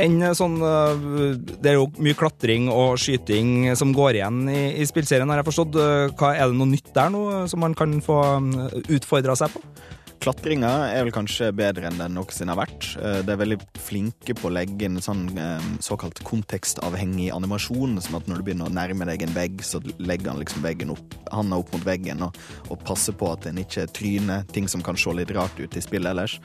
enn 0.00 0.22
sånn 0.34 0.56
Det 0.58 1.70
er 1.70 1.76
jo 1.78 1.88
mye 2.02 2.16
klatring 2.18 2.68
og 2.72 2.96
skyting 3.00 3.70
som 3.78 3.92
går 3.94 4.18
igjen 4.20 4.44
i, 4.50 4.62
i 4.82 4.86
spillserien, 4.88 5.30
har 5.30 5.42
jeg 5.42 5.48
forstått. 5.50 5.78
Hva, 6.18 6.32
er 6.34 6.50
det 6.50 6.58
noe 6.58 6.70
nytt 6.70 6.90
der 6.96 7.12
nå 7.14 7.24
som 7.50 7.62
man 7.64 7.76
kan 7.78 7.98
få 8.04 8.20
utfordra 8.88 9.36
seg 9.38 9.54
på? 9.54 9.62
Klatringa 10.24 10.68
er 10.88 11.02
vel 11.04 11.12
kanskje 11.12 11.50
bedre 11.52 11.90
enn 11.90 11.98
den 12.00 12.14
noensinne 12.16 12.54
har 12.54 12.62
vært. 12.62 12.86
Eh, 12.96 13.18
De 13.26 13.32
er 13.34 13.40
veldig 13.42 13.58
flinke 13.76 14.32
på 14.38 14.48
å 14.48 14.52
legge 14.56 14.86
inn 14.86 14.96
sånn 15.04 15.26
eh, 15.36 15.66
såkalt 15.84 16.22
kontekstavhengig 16.24 17.26
animasjon. 17.34 17.98
Som 18.00 18.16
at 18.16 18.30
når 18.30 18.40
du 18.40 18.46
begynner 18.46 18.70
å 18.70 18.72
nærme 18.72 19.04
deg 19.10 19.26
en 19.26 19.34
vegg, 19.36 19.60
så 19.60 19.82
legger 20.00 20.32
han 20.32 20.40
liksom 20.40 20.64
veggen 20.64 20.94
opp, 20.94 21.12
handa 21.28 21.58
opp 21.60 21.74
mot 21.76 21.84
veggen 21.84 22.24
og, 22.24 22.38
og 22.72 22.80
passer 22.88 23.12
på 23.20 23.28
at 23.34 23.50
en 23.50 23.60
ikke 23.60 23.84
tryner 23.92 24.48
ting 24.48 24.64
som 24.70 24.80
kan 24.86 24.96
se 24.96 25.12
litt 25.12 25.34
rart 25.36 25.60
ut 25.60 25.76
i 25.76 25.84
spillet 25.84 26.14
ellers. 26.14 26.38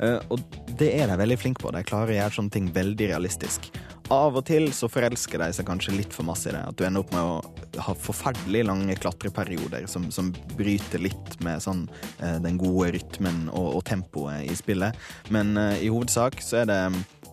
Eh, 0.00 0.16
Og 0.32 0.40
det 0.80 0.94
er 0.96 1.12
de 1.12 1.20
veldig 1.20 1.38
flinke 1.44 1.60
på. 1.60 1.74
De 1.76 1.84
klarer 1.84 2.14
å 2.14 2.18
gjøre 2.22 2.38
sånne 2.38 2.56
ting 2.56 2.72
veldig 2.72 3.12
realistisk. 3.12 3.68
Av 4.12 4.36
og 4.38 4.44
til 4.46 4.68
så 4.70 4.86
forelsker 4.86 5.40
de 5.42 5.48
seg 5.56 5.66
kanskje 5.66 5.96
litt 5.96 6.12
for 6.14 6.26
masse 6.28 6.46
i 6.46 6.54
det. 6.54 6.62
At 6.62 6.78
du 6.78 6.84
ender 6.86 7.02
opp 7.02 7.10
med 7.14 7.26
å 7.26 7.82
ha 7.82 7.94
forferdelig 7.98 8.62
lange 8.68 8.94
klatreperioder 9.02 9.88
som, 9.90 10.06
som 10.14 10.30
bryter 10.54 11.02
litt 11.02 11.34
med 11.42 11.64
sånn, 11.64 11.84
eh, 12.22 12.36
den 12.44 12.60
gode 12.60 12.92
rytmen 12.94 13.48
og, 13.50 13.80
og 13.80 13.84
tempoet 13.88 14.46
i 14.46 14.54
spillet. 14.58 14.94
Men 15.34 15.56
uh, 15.58 15.74
i 15.82 15.90
hovedsak 15.90 16.38
så 16.44 16.62
er 16.62 16.70
det 16.70 16.80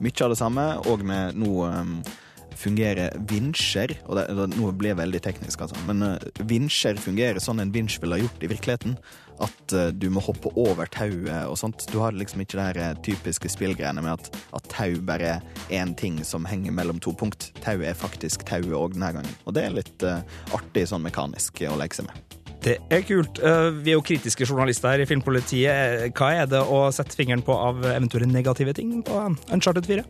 mye 0.01 0.25
av 0.25 0.33
det 0.33 0.39
samme, 0.39 0.65
og 0.89 1.05
med 1.05 1.37
nå 1.37 1.51
eh, 1.67 1.93
fungerer 2.59 3.15
vinsjer 3.29 3.95
Og 4.07 4.17
det, 4.17 4.27
det, 4.35 4.47
nå 4.55 4.71
blir 4.77 4.93
jeg 4.93 5.01
veldig 5.01 5.21
teknisk, 5.25 5.65
altså. 5.65 5.79
Men 5.89 6.05
uh, 6.05 6.43
vinsjer 6.49 6.99
fungerer 7.01 7.41
sånn 7.43 7.63
en 7.63 7.73
vinsj 7.73 7.99
ville 8.03 8.21
gjort 8.23 8.43
i 8.43 8.49
virkeligheten. 8.51 8.97
At 9.43 9.75
uh, 9.75 9.87
du 9.93 10.09
må 10.13 10.23
hoppe 10.23 10.51
over 10.59 10.89
tauet 10.93 11.47
og 11.49 11.57
sånt. 11.59 11.87
Du 11.91 11.99
har 12.03 12.15
liksom 12.15 12.43
ikke 12.43 12.59
det 12.59 12.67
her 12.69 12.81
uh, 12.81 13.01
typiske 13.05 13.51
spillgreiene 13.51 14.03
med 14.05 14.15
at, 14.17 14.43
at 14.57 14.69
tau 14.73 14.99
bare 15.05 15.37
er 15.37 15.81
én 15.81 15.95
ting 15.97 16.21
som 16.27 16.47
henger 16.49 16.75
mellom 16.75 17.01
to 17.03 17.15
punkt. 17.17 17.51
Tau 17.63 17.79
er 17.81 17.97
faktisk 17.97 18.45
tauet 18.49 18.73
òg 18.77 18.95
denne 18.97 19.13
gangen. 19.17 19.41
Og 19.47 19.57
det 19.57 19.67
er 19.67 19.75
litt 19.81 20.07
uh, 20.07 20.21
artig 20.55 20.87
sånn 20.91 21.05
mekanisk 21.05 21.65
å 21.69 21.77
leke 21.79 22.01
seg 22.01 22.09
med. 22.11 22.39
Det 22.63 22.77
er 22.91 23.03
kult. 23.03 23.39
Eh, 23.43 23.69
Vi 23.83 23.91
er 23.91 23.97
jo 23.97 24.05
kritiske 24.05 24.47
journalister 24.47 24.93
her 24.93 25.03
i 25.03 25.07
Filmpolitiet. 25.07 26.13
Hva 26.15 26.31
er 26.31 26.47
det 26.47 26.61
å 26.63 26.85
sette 26.95 27.17
fingeren 27.17 27.43
på 27.43 27.55
av 27.55 27.83
eventuelle 27.83 28.29
negative 28.29 28.73
ting 28.73 29.01
på 29.03 29.19
Uncharted 29.51 29.85
4? 29.85 30.05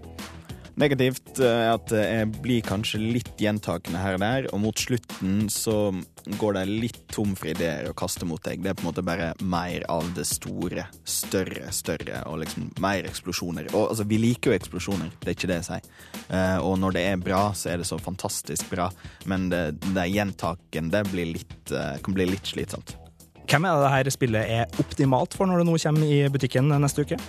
Negativt 0.79 1.37
er 1.43 1.67
at 1.75 1.91
jeg 1.93 2.29
blir 2.41 2.63
kanskje 2.65 2.97
litt 3.01 3.35
gjentakende 3.37 3.99
her 4.01 4.15
og 4.17 4.23
der, 4.23 4.47
og 4.49 4.61
mot 4.63 4.79
slutten 4.81 5.45
så 5.53 5.91
går 6.39 6.55
det 6.57 6.63
litt 6.71 6.99
tom 7.13 7.35
for 7.37 7.51
ideer 7.51 7.89
å 7.89 7.95
kaste 7.97 8.25
mot 8.25 8.41
deg. 8.41 8.63
Det 8.63 8.71
er 8.71 8.77
på 8.79 8.85
en 8.85 8.89
måte 8.89 9.03
bare 9.05 9.33
mer 9.43 9.85
av 9.91 10.07
det 10.17 10.25
store. 10.25 10.87
Større, 11.05 11.67
større, 11.75 12.23
og 12.29 12.41
liksom 12.41 12.71
mer 12.81 13.05
eksplosjoner. 13.09 13.69
Og 13.73 13.91
altså, 13.91 14.07
vi 14.09 14.19
liker 14.23 14.51
jo 14.51 14.57
eksplosjoner, 14.57 15.13
det 15.21 15.29
er 15.29 15.37
ikke 15.37 15.51
det 15.51 15.59
jeg 15.59 15.69
sier. 15.69 15.93
Eh, 16.29 16.57
og 16.63 16.79
når 16.81 16.97
det 16.97 17.05
er 17.11 17.21
bra, 17.21 17.43
så 17.57 17.73
er 17.73 17.83
det 17.83 17.89
så 17.89 18.01
fantastisk 18.01 18.73
bra, 18.73 18.89
men 19.29 19.49
det, 19.53 19.63
det 19.93 20.09
gjentakende 20.09 21.05
blir 21.11 21.33
litt, 21.35 21.61
eh, 21.69 21.95
kan 22.01 22.17
bli 22.17 22.31
litt 22.33 22.49
slitsomt. 22.49 22.97
Hvem 23.43 23.65
er 23.67 23.75
det 23.75 23.83
det 23.83 23.93
her 23.93 24.13
spillet 24.15 24.51
er 24.57 24.77
optimalt 24.81 25.35
for 25.37 25.49
når 25.49 25.61
det 25.61 25.67
nå 25.67 25.77
kommer 25.85 26.13
i 26.17 26.21
butikken 26.31 26.71
neste 26.81 27.03
uke? 27.05 27.19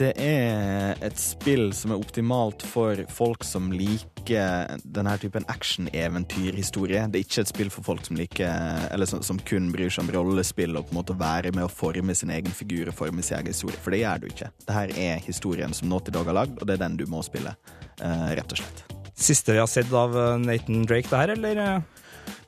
Det 0.00 0.14
er 0.16 0.96
et 1.04 1.18
spill 1.20 1.74
som 1.76 1.92
er 1.92 2.00
optimalt 2.00 2.62
for 2.64 3.02
folk 3.12 3.42
som 3.44 3.66
liker 3.68 4.78
denne 4.80 5.12
typen 5.20 5.44
action-eventyrhistorie. 5.52 7.02
Det 7.12 7.20
er 7.20 7.26
ikke 7.26 7.42
et 7.44 7.50
spill 7.50 7.72
for 7.74 7.84
folk 7.84 8.06
som 8.08 8.16
liker 8.16 8.86
Eller 8.94 9.10
som, 9.10 9.20
som 9.26 9.36
kun 9.44 9.68
bryr 9.74 9.92
seg 9.92 10.06
om 10.06 10.12
rollespill 10.14 10.78
og 10.80 10.88
på 10.88 10.94
en 10.94 11.00
måte 11.02 11.18
være 11.20 11.52
med 11.52 11.66
å 11.66 11.72
forme 11.72 12.16
sin 12.16 12.32
egen 12.32 12.48
figur 12.48 12.88
og 12.88 12.96
forme 12.96 13.20
sin 13.26 13.42
egen 13.42 13.52
historie. 13.52 13.76
For 13.76 13.92
det 13.92 14.00
gjør 14.06 14.24
du 14.24 14.30
ikke. 14.30 14.48
Dette 14.64 15.04
er 15.04 15.20
historien 15.26 15.76
som 15.76 15.92
Naughty 15.92 16.16
Dog 16.16 16.32
har 16.32 16.38
lagd, 16.40 16.56
og 16.56 16.64
det 16.64 16.78
er 16.78 16.84
den 16.86 16.96
du 16.96 17.04
må 17.10 17.20
spille. 17.26 17.52
eh, 18.00 18.28
rett 18.40 18.56
og 18.56 18.62
slett. 18.62 18.84
Siste 19.20 19.52
vi 19.52 19.60
har 19.60 19.68
sett 19.68 19.92
av 19.92 20.16
eh, 20.16 20.38
Nathan 20.40 20.86
Drake, 20.88 21.10
det 21.12 21.24
her, 21.26 21.36
eller? 21.36 21.82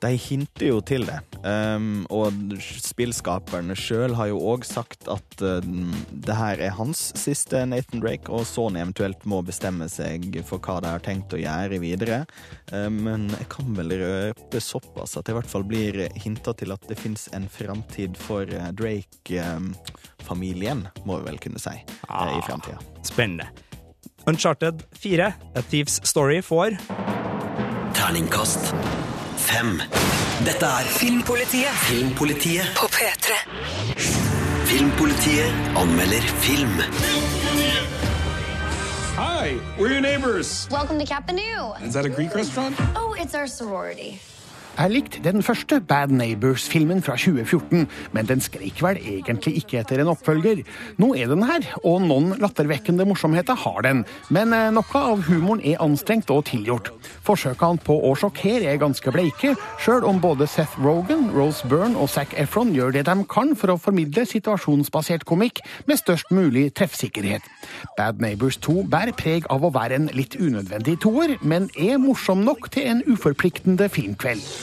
Eh? 0.03 0.09
De 0.09 0.17
hinter 0.19 0.67
jo 0.67 0.81
til 0.85 1.07
det. 1.07 1.21
Um, 1.43 2.07
og 2.15 2.33
spillskaperen 2.61 3.75
sjøl 3.79 4.15
har 4.19 4.27
jo 4.31 4.39
òg 4.53 4.65
sagt 4.67 5.09
at 5.11 5.43
uh, 5.43 5.61
det 5.63 6.35
her 6.39 6.59
er 6.63 6.71
hans 6.77 7.13
siste 7.19 7.67
Nathan 7.67 8.01
Drake, 8.03 8.31
og 8.31 8.47
Sony 8.47 8.81
eventuelt 8.83 9.25
må 9.27 9.43
bestemme 9.47 9.89
seg 9.91 10.43
for 10.47 10.59
hva 10.63 10.81
de 10.83 10.89
har 10.95 11.03
tenkt 11.03 11.35
å 11.35 11.41
gjøre 11.41 11.79
videre. 11.83 12.25
Um, 12.71 13.03
men 13.07 13.31
jeg 13.35 13.47
kan 13.53 13.77
vel 13.79 13.91
røpe 14.03 14.61
såpass 14.63 15.17
at 15.19 15.25
det 15.27 15.33
i 15.35 15.39
hvert 15.41 15.51
fall 15.51 15.67
blir 15.67 16.09
hinta 16.23 16.53
til 16.59 16.73
at 16.75 16.83
det 16.91 16.99
fins 17.01 17.29
en 17.35 17.49
framtid 17.51 18.17
for 18.21 18.43
uh, 18.47 18.71
Drake-familien, 18.79 20.81
må 21.07 21.13
vi 21.21 21.25
vel 21.31 21.39
kunne 21.43 21.61
si, 21.63 21.77
ah, 22.09 22.31
i 22.31 22.43
framtida. 22.47 22.79
Spennende. 23.07 23.47
Uncharted 24.31 24.77
4, 24.93 25.33
A 25.59 25.61
Thieves 25.67 25.99
Story, 26.07 26.43
får 26.47 26.79
Terningkast 27.99 28.75
fem. 29.43 29.83
Dette 30.47 30.67
er 30.67 30.87
Filmpolitiet 30.99 31.75
Filmpolitiet. 31.89 32.65
på 32.77 32.87
P3. 32.87 33.33
Filmpolitiet 34.71 35.53
anmelder 35.77 36.23
film. 36.41 36.79
Hi, 39.17 39.59
we're 39.79 39.91
your 39.93 40.01
neighbors. 40.01 40.69
Welcome 40.71 40.99
to 40.99 41.05
Capanu. 41.05 41.75
Is 41.83 41.95
that 41.95 42.07
a 42.07 42.09
Greek 42.09 42.35
restaurant? 42.35 42.77
Oh, 42.97 43.15
it's 43.19 43.35
our 43.35 43.47
sorority. 43.47 44.21
Jeg 44.73 44.89
likte 44.89 45.21
den 45.21 45.43
første 45.45 45.83
Bad 45.85 46.09
Neighbors-filmen 46.17 47.03
fra 47.05 47.13
2014, 47.21 47.83
men 48.17 48.29
den 48.29 48.41
skrek 48.41 48.79
vel 48.81 48.97
egentlig 48.97 49.59
ikke 49.61 49.83
etter 49.83 50.01
en 50.01 50.09
oppfølger. 50.15 50.63
Nå 50.97 51.11
er 51.21 51.29
den 51.29 51.45
her, 51.45 51.67
og 51.85 52.01
noen 52.07 52.31
lattervekkende 52.41 53.05
morsomheter 53.05 53.59
har 53.67 53.85
den, 53.85 54.01
men 54.33 54.55
eh, 54.57 54.71
noe 54.73 55.03
av 55.13 55.27
humoren 55.29 55.61
er 55.61 55.83
anstrengt 55.85 56.33
og 56.33 56.47
tilgjort. 56.49 56.89
Forsøkene 57.27 57.85
på 57.85 57.99
å 58.09 58.15
sjokkere 58.17 58.71
er 58.73 58.81
ganske 58.81 59.13
bleike, 59.13 59.53
sjøl 59.85 60.09
om 60.09 60.23
både 60.25 60.49
Seth 60.49 60.81
Rogan, 60.81 61.29
Rose 61.37 61.69
Byrne 61.69 62.01
og 62.01 62.09
Zac 62.15 62.33
Efron 62.41 62.73
gjør 62.73 62.97
det 62.97 63.05
de 63.11 63.19
kan 63.29 63.53
for 63.59 63.75
å 63.75 63.79
formidle 63.81 64.25
situasjonsbasert 64.25 65.29
komikk 65.29 65.61
med 65.85 66.01
størst 66.01 66.33
mulig 66.33 66.71
treffsikkerhet. 66.81 67.45
Bad 68.01 68.25
Neighbors 68.25 68.57
2 68.65 68.87
bærer 68.89 69.13
preg 69.21 69.53
av 69.53 69.69
å 69.69 69.75
være 69.77 70.01
en 70.01 70.11
litt 70.17 70.41
unødvendig 70.41 70.97
toer, 71.05 71.37
men 71.45 71.69
er 71.77 72.01
morsom 72.01 72.41
nok 72.49 72.73
til 72.73 72.89
en 72.89 73.07
uforpliktende 73.13 73.93
filmkveld. 73.93 74.62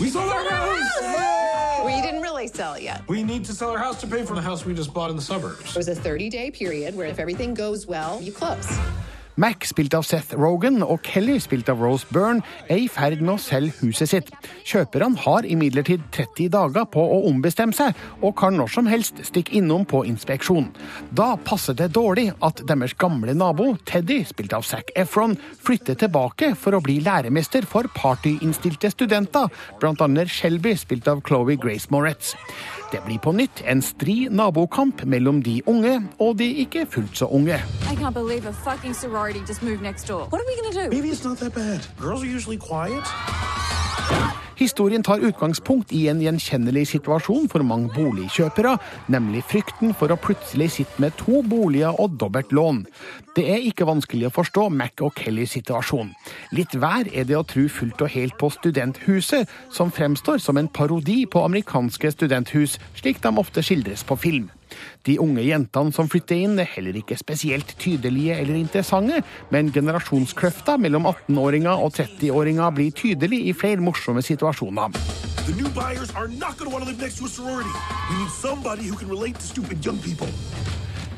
We 0.00 0.08
sold 0.08 0.30
our 0.30 0.48
house! 0.48 1.84
We 1.84 2.00
didn't 2.02 2.22
really 2.22 2.46
sell 2.46 2.74
it 2.74 2.82
yet. 2.82 3.02
We 3.08 3.22
need 3.22 3.44
to 3.46 3.52
sell 3.52 3.70
our 3.70 3.78
house 3.78 4.00
to 4.02 4.06
pay 4.06 4.24
for 4.24 4.34
the 4.34 4.42
house 4.42 4.64
we 4.64 4.74
just 4.74 4.92
bought 4.92 5.10
in 5.10 5.16
the 5.16 5.22
suburbs. 5.22 5.74
There's 5.74 5.88
a 5.88 5.94
30 5.94 6.30
day 6.30 6.50
period 6.50 6.94
where 6.94 7.06
if 7.06 7.18
everything 7.18 7.54
goes 7.54 7.86
well, 7.86 8.20
you 8.20 8.32
close. 8.32 8.68
Mac, 9.40 9.64
spilt 9.64 9.94
av 9.96 10.04
Seth 10.04 10.34
Rogan, 10.36 10.82
og 10.84 11.00
Kelly, 11.06 11.38
spilt 11.40 11.70
av 11.72 11.80
Rose 11.80 12.04
Byrne, 12.12 12.44
er 12.68 12.82
i 12.82 12.88
ferd 12.92 13.22
med 13.22 13.38
å 13.38 13.40
selge 13.40 13.78
huset 13.80 14.10
sitt. 14.10 14.28
Kjøperne 14.68 15.16
har 15.24 15.48
imidlertid 15.48 16.02
30 16.12 16.50
dager 16.52 16.84
på 16.92 17.00
å 17.00 17.22
ombestemme 17.30 17.72
seg, 17.76 17.96
og 18.20 18.34
kan 18.36 18.58
når 18.60 18.74
som 18.74 18.90
helst 18.90 19.22
stikke 19.24 19.56
innom 19.56 19.86
på 19.88 20.02
inspeksjon. 20.10 20.68
Da 21.16 21.30
passer 21.40 21.78
det 21.78 21.88
dårlig 21.96 22.28
at 22.44 22.60
deres 22.68 22.92
gamle 23.00 23.32
nabo, 23.32 23.70
Teddy, 23.88 24.20
spilt 24.28 24.52
av 24.56 24.66
Zac 24.68 24.92
Efron, 24.98 25.38
flytter 25.64 25.96
tilbake 26.04 26.52
for 26.60 26.76
å 26.76 26.82
bli 26.84 26.98
læremester 27.06 27.64
for 27.64 27.88
partyinnstilte 27.96 28.92
studenter, 28.92 29.48
annet 29.80 30.28
Shelby, 30.28 30.76
spilt 30.76 31.08
av 31.08 31.24
Chloé 31.24 31.56
Grace 31.60 31.88
Moretz. 31.88 32.34
Det 32.90 33.00
blir 33.06 33.18
på 33.22 33.30
nytt 33.32 33.62
en 33.70 33.82
stri 33.82 34.26
nabokamp 34.30 35.04
mellom 35.06 35.42
de 35.46 35.60
unge 35.70 35.92
og 36.18 36.38
de 36.38 36.48
ikke 36.64 36.86
fullt 36.90 37.16
så 37.20 37.26
unge. 37.30 37.54
I 37.54 37.96
Historien 44.60 45.00
tar 45.00 45.22
utgangspunkt 45.24 45.92
i 45.96 46.02
en 46.12 46.18
gjenkjennelig 46.20 46.82
situasjon 46.90 47.46
for 47.48 47.64
mange 47.64 47.88
boligkjøpere, 47.94 48.74
nemlig 49.08 49.40
frykten 49.48 49.94
for 49.96 50.12
å 50.12 50.18
plutselig 50.20 50.66
sitte 50.74 51.00
med 51.00 51.16
to 51.16 51.40
boliger 51.48 51.96
og 51.96 52.18
dobbelt 52.20 52.52
lån. 52.52 52.82
Det 53.32 53.46
er 53.54 53.64
ikke 53.70 53.88
vanskelig 53.88 54.28
å 54.28 54.34
forstå 54.36 54.66
Mac 54.76 55.00
og 55.00 55.16
Kellys 55.16 55.56
situasjon. 55.56 56.12
Litt 56.52 56.76
vær 56.76 57.08
er 57.08 57.24
det 57.24 57.40
å 57.40 57.46
tro 57.48 57.64
fullt 57.72 58.04
og 58.04 58.12
helt 58.12 58.36
på 58.36 58.52
Studenthuset, 58.52 59.48
som 59.72 59.88
fremstår 59.88 60.44
som 60.44 60.60
en 60.60 60.68
parodi 60.68 61.22
på 61.24 61.40
amerikanske 61.48 62.12
studenthus, 62.18 62.76
slik 63.00 63.24
de 63.24 63.32
ofte 63.40 63.64
skildres 63.64 64.04
på 64.04 64.20
film. 64.20 64.50
De 65.06 65.16
unge 65.22 65.44
jentene 65.46 65.94
som 65.94 66.08
flytter 66.10 66.42
inn, 66.44 66.58
er 66.60 66.68
heller 66.74 66.96
ikke 67.00 67.18
spesielt 67.20 67.74
tydelige 67.80 68.36
eller 68.40 68.58
interessante, 68.58 69.22
men 69.50 69.72
generasjonskløfta 69.74 70.76
mellom 70.80 71.08
18-åringer 71.10 71.84
og 71.84 71.94
30-åringer 71.98 72.76
blir 72.76 72.94
tydelig 72.96 73.42
i 73.50 73.56
flere 73.56 73.82
morsomme 73.84 74.22
situasjoner. 74.24 74.94
The 75.46 75.56
new 75.56 75.70
buyers 75.74 76.10
are 76.14 76.28
not 76.28 76.58
going 76.58 76.70
to 76.70 76.74
want 76.76 76.84
to 76.84 76.90
live 76.90 77.00
next 77.00 77.18
to 77.18 77.24
a 77.24 77.28
sorority. 77.28 77.70
We 78.10 78.18
need 78.22 78.30
somebody 78.30 78.86
who 78.86 78.96
can 78.96 79.08
relate 79.08 79.36
to 79.40 79.46
stupid 79.46 79.84
young 79.84 79.98
people. 79.98 80.28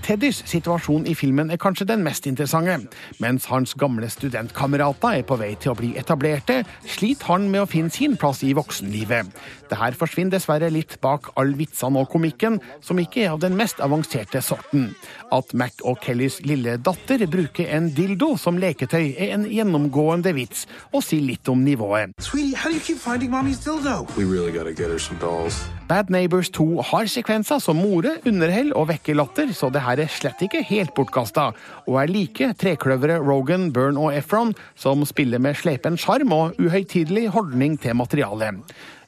Teddys 0.03 0.41
situasjon 0.51 1.05
i 1.07 1.12
filmen 1.15 1.53
er 1.55 1.61
kanskje 1.62 1.87
den 1.87 2.01
mest 2.03 2.27
interessante. 2.27 2.88
Mens 3.23 3.45
hans 3.47 3.77
gamle 3.79 4.09
studentkamerater 4.11 5.21
er 5.21 5.27
på 5.27 5.37
vei 5.38 5.53
til 5.62 5.73
å 5.73 5.77
bli 5.79 5.93
etablerte, 6.01 6.65
sliter 6.91 7.31
han 7.31 7.47
med 7.53 7.62
å 7.62 7.69
finne 7.71 7.93
sin 7.95 8.17
plass 8.19 8.43
i 8.43 8.51
voksenlivet. 8.59 9.31
Det 9.71 9.79
her 9.79 9.95
forsvinner 9.97 10.35
dessverre 10.35 10.73
litt 10.75 10.97
bak 11.05 11.31
all 11.38 11.55
vitsene 11.57 12.03
og 12.03 12.11
komikken, 12.11 12.59
som 12.83 12.99
ikke 12.99 13.23
er 13.23 13.37
av 13.37 13.45
den 13.45 13.55
mest 13.59 13.79
avanserte 13.85 14.43
sorten. 14.43 14.91
At 15.33 15.55
Mac 15.55 15.79
og 15.87 16.01
Kellys 16.03 16.41
lille 16.43 16.75
datter 16.83 17.23
bruker 17.31 17.71
en 17.71 17.93
dildo 17.95 18.35
som 18.41 18.59
leketøy, 18.59 19.15
er 19.15 19.37
en 19.37 19.47
gjennomgående 19.47 20.35
vits, 20.35 20.67
og 20.91 21.07
sier 21.07 21.23
litt 21.23 21.49
om 21.49 21.62
nivået. 21.62 22.19
Sweetie, 22.19 22.59
how 22.59 22.71
do 22.71 22.75
you 22.75 22.83
keep 22.83 22.99
finding 22.99 23.31
mommy's 23.31 23.62
dildo? 23.62 24.03
We 24.19 24.27
really 24.27 24.51
gotta 24.51 24.75
get 24.75 24.91
her 24.91 24.99
some 24.99 25.21
dolls. 25.23 25.62
Bad 25.88 26.11
Neighbors 26.11 26.49
2 26.51 26.83
har 26.88 27.09
sekvenser 27.11 27.59
som 27.61 27.77
more, 27.77 28.17
underhell 28.27 28.73
og 28.73 28.88
vekker 28.88 29.15
latter, 29.19 29.51
så 29.53 29.69
det 29.69 29.83
her 29.85 29.91
er 30.00 30.09
slett 30.09 30.40
ikke 30.44 30.62
helt 30.64 30.94
bortkasta, 30.96 31.50
og 31.85 31.98
er 32.00 32.11
like 32.11 32.48
trekløveret 32.61 33.20
Rogan, 33.20 33.68
Byrne 33.74 34.00
og 34.00 34.16
Efron, 34.16 34.55
som 34.78 35.05
spiller 35.05 35.42
med 35.42 35.59
slepen 35.61 35.98
sjarm 36.00 36.33
og 36.33 36.59
uhøytidelig 36.62 37.28
holdning 37.35 37.76
til 37.83 37.96
materialet. 37.98 38.62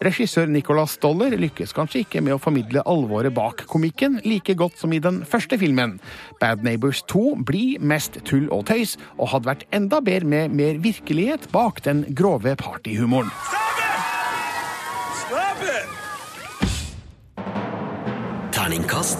Regissør 0.04 0.50
Nicolas 0.50 0.98
Stoller 0.98 1.36
lykkes 1.40 1.72
kanskje 1.72 2.02
ikke 2.04 2.20
med 2.20 2.34
å 2.36 2.42
formidle 2.42 2.82
alvoret 2.84 3.32
bak 3.34 3.64
komikken 3.70 4.18
like 4.26 4.54
godt 4.58 4.76
som 4.80 4.92
i 4.92 5.00
den 5.00 5.22
første 5.24 5.56
filmen. 5.56 5.96
Bad 6.42 6.66
Neighbors 6.66 7.00
2 7.08 7.38
blir 7.46 7.80
mest 7.80 8.20
tull 8.28 8.50
og 8.52 8.66
tøys, 8.68 8.98
og 9.16 9.32
hadde 9.32 9.48
vært 9.48 9.66
enda 9.72 10.02
bedre 10.04 10.28
med 10.28 10.52
mer 10.52 10.80
virkelighet 10.84 11.48
bak 11.54 11.80
den 11.86 12.04
grove 12.12 12.56
partyhumoren. 12.60 13.32
Stop 15.24 15.62
it! 15.64 16.00
Terningkast 18.54 19.18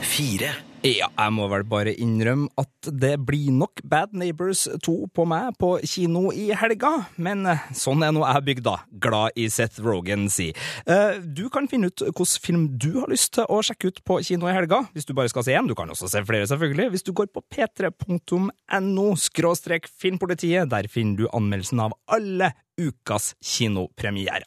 fire. 0.00 0.67
Ja, 0.86 1.08
jeg 1.10 1.32
må 1.34 1.48
vel 1.50 1.64
bare 1.66 1.90
innrømme 1.98 2.46
at 2.60 2.86
det 3.02 3.16
blir 3.26 3.48
nok 3.50 3.80
Bad 3.90 4.12
Neighbors 4.14 4.60
2 4.86 4.92
på 5.10 5.24
meg 5.26 5.56
på 5.58 5.72
kino 5.82 6.28
i 6.30 6.52
helga, 6.54 6.92
men 7.18 7.42
eh, 7.50 7.64
sånn 7.74 8.04
er 8.06 8.12
nå 8.14 8.22
jeg 8.22 8.44
bygd, 8.46 8.62
da. 8.68 8.76
Glad 9.02 9.34
i 9.42 9.48
Seth 9.50 9.82
Rogan, 9.82 10.28
si. 10.30 10.52
Eh, 10.86 11.18
Du 11.18 11.48
kan 11.50 11.66
finne 11.66 11.90
ut 11.90 12.04
hvilken 12.06 12.30
film 12.44 12.68
du 12.78 12.92
har 13.00 13.10
lyst 13.10 13.32
til 13.34 13.50
å 13.50 13.58
sjekke 13.66 13.90
ut 13.90 14.00
på 14.06 14.20
kino 14.30 14.46
i 14.46 14.54
helga, 14.54 14.84
hvis 14.94 15.08
du 15.08 15.14
bare 15.18 15.32
skal 15.32 15.48
se 15.48 15.58
én. 15.58 15.66
Du 15.66 15.74
kan 15.74 15.90
også 15.90 16.06
se 16.14 16.22
flere, 16.22 16.46
selvfølgelig, 16.46 16.92
hvis 16.94 17.06
du 17.08 17.12
går 17.12 17.26
på 17.34 17.42
p3.no 17.50 19.08
skråstrek 19.18 19.90
Filmpolitiet. 19.90 20.70
Der 20.70 20.86
finner 20.92 21.24
du 21.24 21.30
anmeldelsen 21.34 21.82
av 21.88 21.98
alle 22.06 22.52
ukas 22.78 23.32
kinopremierer. 23.42 24.46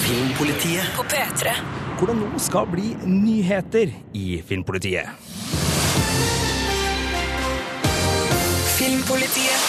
Filmpolitiet. 0.00 0.92
På 0.96 1.08
P3. 1.08 1.79
Hvor 2.00 2.08
det 2.08 2.14
nå 2.16 2.38
skal 2.40 2.64
bli 2.64 2.94
nyheter 3.04 3.90
i 4.16 4.38
Filmpolitiet. 4.48 5.10
Filmpolitiet. 8.78 9.66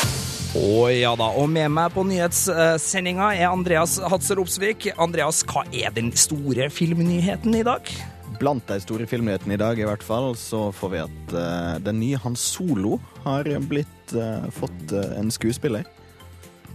Å 0.56 0.86
ja 0.96 1.10
da, 1.20 1.28
og 1.36 1.50
med 1.52 1.68
meg 1.76 1.92
på 1.92 2.06
nyhetssendinga 2.08 3.34
er 3.36 3.50
Andreas 3.50 3.98
Hatzer 4.00 4.40
Opsvik. 4.40 4.88
Andreas, 4.96 5.42
hva 5.44 5.66
er 5.76 5.92
den 5.98 6.14
store 6.16 6.70
filmnyheten 6.72 7.58
i 7.60 7.66
dag? 7.68 7.92
Blant 8.40 8.64
de 8.72 8.80
store 8.80 9.10
filmnyhetene 9.12 9.58
i 9.58 9.60
dag 9.60 9.82
i 9.84 9.90
hvert 9.90 10.06
fall, 10.08 10.32
så 10.40 10.70
får 10.72 10.94
vi 10.94 11.02
at 11.04 11.36
uh, 11.36 11.76
den 11.84 12.00
nye 12.00 12.22
Hans 12.24 12.46
Solo 12.54 13.02
har 13.26 13.52
blitt 13.68 14.16
uh, 14.16 14.48
fått 14.56 14.96
uh, 14.96 15.20
en 15.20 15.36
skuespiller. 15.36 15.84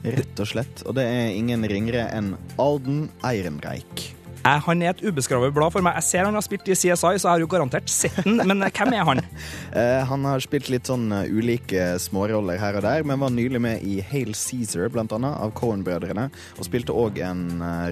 Rett 0.05 0.37
og 0.37 0.53
slett. 0.53 0.85
Og 0.85 1.01
det 1.01 1.09
er 1.09 1.33
ingen 1.33 1.65
ringere 1.65 2.05
enn 2.13 2.35
Alden 2.61 3.07
Eirenreich. 3.25 4.11
Eh, 4.47 4.61
Han 4.67 4.83
er 4.83 4.93
et 4.95 5.03
ubeskrevet 5.03 5.55
blad 5.55 5.75
for 5.75 5.85
meg. 5.85 5.97
Jeg 6.01 6.09
ser 6.11 6.29
han 6.29 6.37
har 6.39 6.45
spilt 6.45 6.69
i 6.71 6.77
CSI, 6.77 6.95
så 6.97 7.11
jeg 7.17 7.33
har 7.33 7.43
jo 7.43 7.51
garantert 7.51 7.91
sett 7.91 8.17
den, 8.25 8.39
men 8.47 8.63
eh, 8.63 8.73
hvem 8.75 8.95
er 8.97 9.07
han? 9.11 9.25
Eh, 9.77 10.01
han 10.09 10.25
har 10.25 10.41
spilt 10.41 10.71
litt 10.73 10.89
sånn 10.89 11.11
eh, 11.13 11.27
ulike 11.29 11.97
småroller 12.01 12.57
her 12.61 12.79
og 12.79 12.85
der, 12.87 13.03
men 13.05 13.21
var 13.21 13.33
nylig 13.35 13.61
med 13.61 13.83
i 13.85 13.99
Hail 14.01 14.31
Caesar, 14.33 14.89
blant 14.93 15.13
annet, 15.13 15.35
av 15.43 15.53
Cohen-brødrene, 15.59 16.31
og 16.57 16.65
spilte 16.65 16.95
òg 16.97 17.19
en 17.27 17.43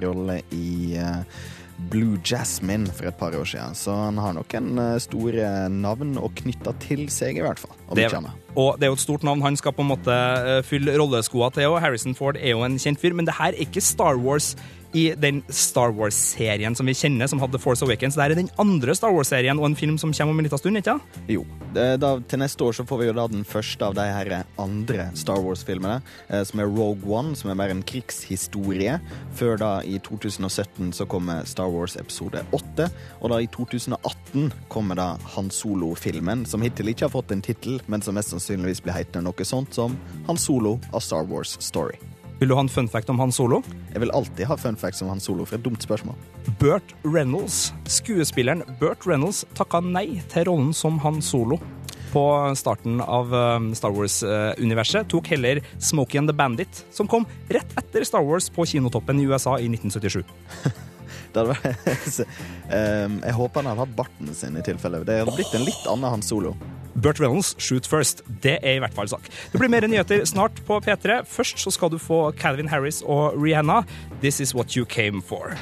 rolle 0.00 0.38
i 0.54 0.94
Blue 1.90 2.16
Jasmine 2.24 2.88
for 2.94 3.10
et 3.10 3.18
par 3.20 3.36
år 3.36 3.48
siden. 3.50 3.76
Så 3.76 3.92
han 3.98 4.20
har 4.22 4.36
noen 4.36 4.70
en 4.78 5.02
store 5.02 5.50
navn 5.72 6.14
å 6.16 6.30
knytte 6.40 6.72
til 6.86 7.04
seg, 7.12 7.40
i 7.40 7.44
hvert 7.44 7.60
fall. 7.60 7.74
Om 7.88 7.98
Det, 7.98 8.08
og 8.54 8.78
det 8.78 8.86
er 8.86 8.94
jo 8.94 8.98
et 9.00 9.04
stort 9.04 9.26
navn. 9.26 9.44
Han 9.44 9.58
skal 9.60 9.74
på 9.76 9.84
en 9.84 9.92
måte 9.92 10.16
fylle 10.68 10.94
rolleskoa 10.96 11.50
til, 11.58 11.68
og 11.74 11.82
Harrison 11.84 12.16
Ford 12.16 12.38
er 12.40 12.54
jo 12.54 12.64
en 12.64 12.78
kjent 12.80 13.02
fyr, 13.02 13.16
men 13.18 13.28
det 13.28 13.36
her 13.40 13.52
er 13.52 13.66
ikke 13.66 13.84
Star 13.84 14.16
Wars 14.22 14.54
i 14.94 15.04
den 15.18 15.42
Star 15.48 15.92
Wars-serien 15.94 16.76
som 16.78 16.86
vi 16.86 16.94
kjenner, 16.96 17.28
som 17.30 17.40
hadde 17.42 17.58
Force 17.58 17.84
Awakens. 17.84 18.16
Det 18.16 18.24
er 18.24 18.36
den 18.38 18.50
andre 18.62 18.94
Star 18.96 19.12
Wars-serien 19.14 19.58
og 19.58 19.66
en 19.68 19.76
film 19.78 19.98
som 19.98 20.14
kommer 20.14 20.34
om 20.34 20.42
en 20.42 20.46
liten 20.46 20.60
stund, 20.60 20.78
ikke? 20.78 20.96
Jo. 21.30 21.42
Da, 21.74 22.12
til 22.30 22.38
neste 22.38 22.62
år 22.62 22.76
så 22.78 22.86
får 22.86 23.00
vi 23.00 23.08
jo 23.08 23.16
da 23.18 23.26
den 23.30 23.42
første 23.48 23.88
av 23.88 23.96
de 23.98 24.06
her 24.06 24.30
andre 24.62 25.08
Star 25.18 25.42
Wars-filmene, 25.42 25.98
eh, 26.28 26.44
som 26.46 26.62
er 26.62 26.70
Rogue 26.70 27.10
One, 27.10 27.34
som 27.38 27.50
er 27.50 27.58
mer 27.58 27.74
en 27.74 27.82
krigshistorie. 27.82 29.00
Før 29.34 29.58
da, 29.58 29.72
i 29.82 29.98
2017, 29.98 30.92
så 30.94 31.08
kommer 31.10 31.44
Star 31.50 31.70
Wars 31.74 31.98
episode 31.98 32.44
8. 32.54 32.88
Og 33.20 33.34
da 33.34 33.42
i 33.42 33.50
2018 33.50 34.52
kommer 34.70 35.00
da 35.00 35.10
Han 35.34 35.50
Solo-filmen, 35.50 36.46
som 36.46 36.62
hittil 36.62 36.94
ikke 36.94 37.08
har 37.08 37.16
fått 37.16 37.34
en 37.34 37.42
tittel, 37.42 37.80
men 37.90 38.02
som 38.02 38.14
mest 38.14 38.34
sannsynligvis 38.34 38.84
blir 38.84 38.94
hetende 38.94 39.26
noe 39.26 39.48
sånt 39.48 39.74
som 39.74 39.98
Han 40.28 40.38
Solo 40.38 40.78
av 40.92 41.02
Star 41.02 41.26
Wars 41.26 41.58
Story. 41.58 41.98
Vil 42.44 42.50
du 42.52 42.58
ha 42.58 42.60
en 42.60 42.68
fun 42.68 42.88
fact 42.92 43.08
om 43.08 43.16
Han 43.22 43.30
Solo? 43.32 43.62
Jeg 43.94 44.02
vil 44.02 44.10
alltid 44.12 44.44
ha 44.50 44.56
fun 44.60 44.76
facts 44.76 45.00
om 45.00 45.08
Han 45.08 45.22
Solo, 45.24 45.46
for 45.48 45.56
et 45.56 45.62
dumt 45.64 45.80
spørsmål. 45.80 46.12
Burt 46.60 46.92
Reynolds, 47.00 47.70
skuespilleren 47.88 48.60
Burt 48.82 49.06
Reynolds, 49.08 49.46
takka 49.56 49.80
nei 49.80 50.20
til 50.28 50.44
rollen 50.50 50.74
som 50.76 51.00
Han 51.00 51.22
Solo. 51.24 51.56
På 52.12 52.26
starten 52.52 53.00
av 53.00 53.32
eh, 53.32 53.72
Star 53.80 53.96
Wars-universet 53.96 55.08
tok 55.08 55.32
heller 55.32 55.64
Smokey 55.80 56.20
and 56.20 56.28
the 56.28 56.36
Bandit, 56.36 56.84
som 56.92 57.08
kom 57.08 57.24
rett 57.48 57.78
etter 57.80 58.04
Star 58.04 58.28
Wars 58.28 58.52
på 58.52 58.68
kinotoppen 58.68 59.24
i 59.24 59.30
USA 59.30 59.56
i 59.56 59.72
1977. 59.72 60.20
Ehm, 62.74 63.18
jeg 63.20 63.34
håper 63.36 63.60
han 63.60 63.68
hadde 63.70 63.84
hatt 63.84 63.96
barten 63.98 64.30
sin 64.34 64.56
i 64.56 64.62
tilfelle. 64.64 65.02
Det 65.04 65.18
hadde 65.20 65.34
blitt 65.36 65.52
en 65.54 65.66
litt 65.66 65.84
annen 65.90 66.16
Han 66.16 66.24
Solo. 66.24 66.54
Burt 66.94 67.20
Reynolds, 67.20 67.54
shoot 67.58 67.86
first. 67.86 68.22
Det 68.42 68.56
er 68.62 68.78
i 68.78 68.82
hvert 68.82 68.94
fall 68.94 69.10
sak. 69.10 69.28
Det 69.52 69.60
blir 69.60 69.72
mer 69.72 69.86
nyheter 69.90 70.24
snart 70.28 70.62
på 70.66 70.78
P3. 70.84 71.22
Først 71.28 71.60
så 71.60 71.74
skal 71.74 71.92
du 71.92 71.98
få 71.98 72.30
Calvin 72.38 72.70
Harris 72.72 73.02
og 73.02 73.36
Rihanna. 73.36 73.82
This 74.22 74.40
is 74.40 74.54
what 74.54 74.76
you 74.78 74.86
came 74.86 75.22
for. 75.22 75.58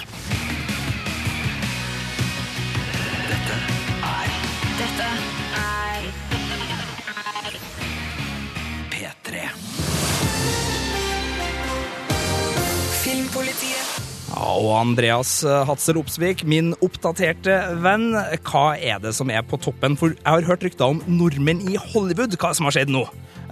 Og 14.43 14.73
Andreas 14.75 15.41
eh, 15.47 15.63
Hatzel 15.69 15.99
Opsvik, 16.01 16.45
min 16.49 16.73
oppdaterte 16.83 17.55
venn. 17.83 18.11
Hva 18.47 18.73
er 18.77 19.03
det 19.03 19.15
som 19.17 19.31
er 19.33 19.45
på 19.47 19.59
toppen? 19.63 19.97
For 19.99 20.17
jeg 20.17 20.27
har 20.27 20.49
hørt 20.49 20.65
rykter 20.67 20.95
om 20.95 21.03
nordmenn 21.07 21.63
i 21.71 21.79
Hollywood. 21.79 22.35
Hva 22.41 22.53
som 22.57 22.69
har 22.69 22.77
skjedd 22.77 22.93
nå? 22.93 23.05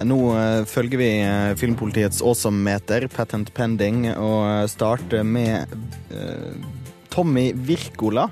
Nå 0.06 0.18
eh, 0.34 0.62
følger 0.68 1.00
vi 1.00 1.10
eh, 1.22 1.54
Filmpolitiets 1.60 2.22
Awesome-meter, 2.24 3.08
patent 3.12 3.52
pending, 3.56 4.08
og 4.16 4.70
starter 4.72 5.26
med 5.26 5.70
uh, 6.14 6.54
Tommy 7.12 7.50
Wirkola, 7.68 8.28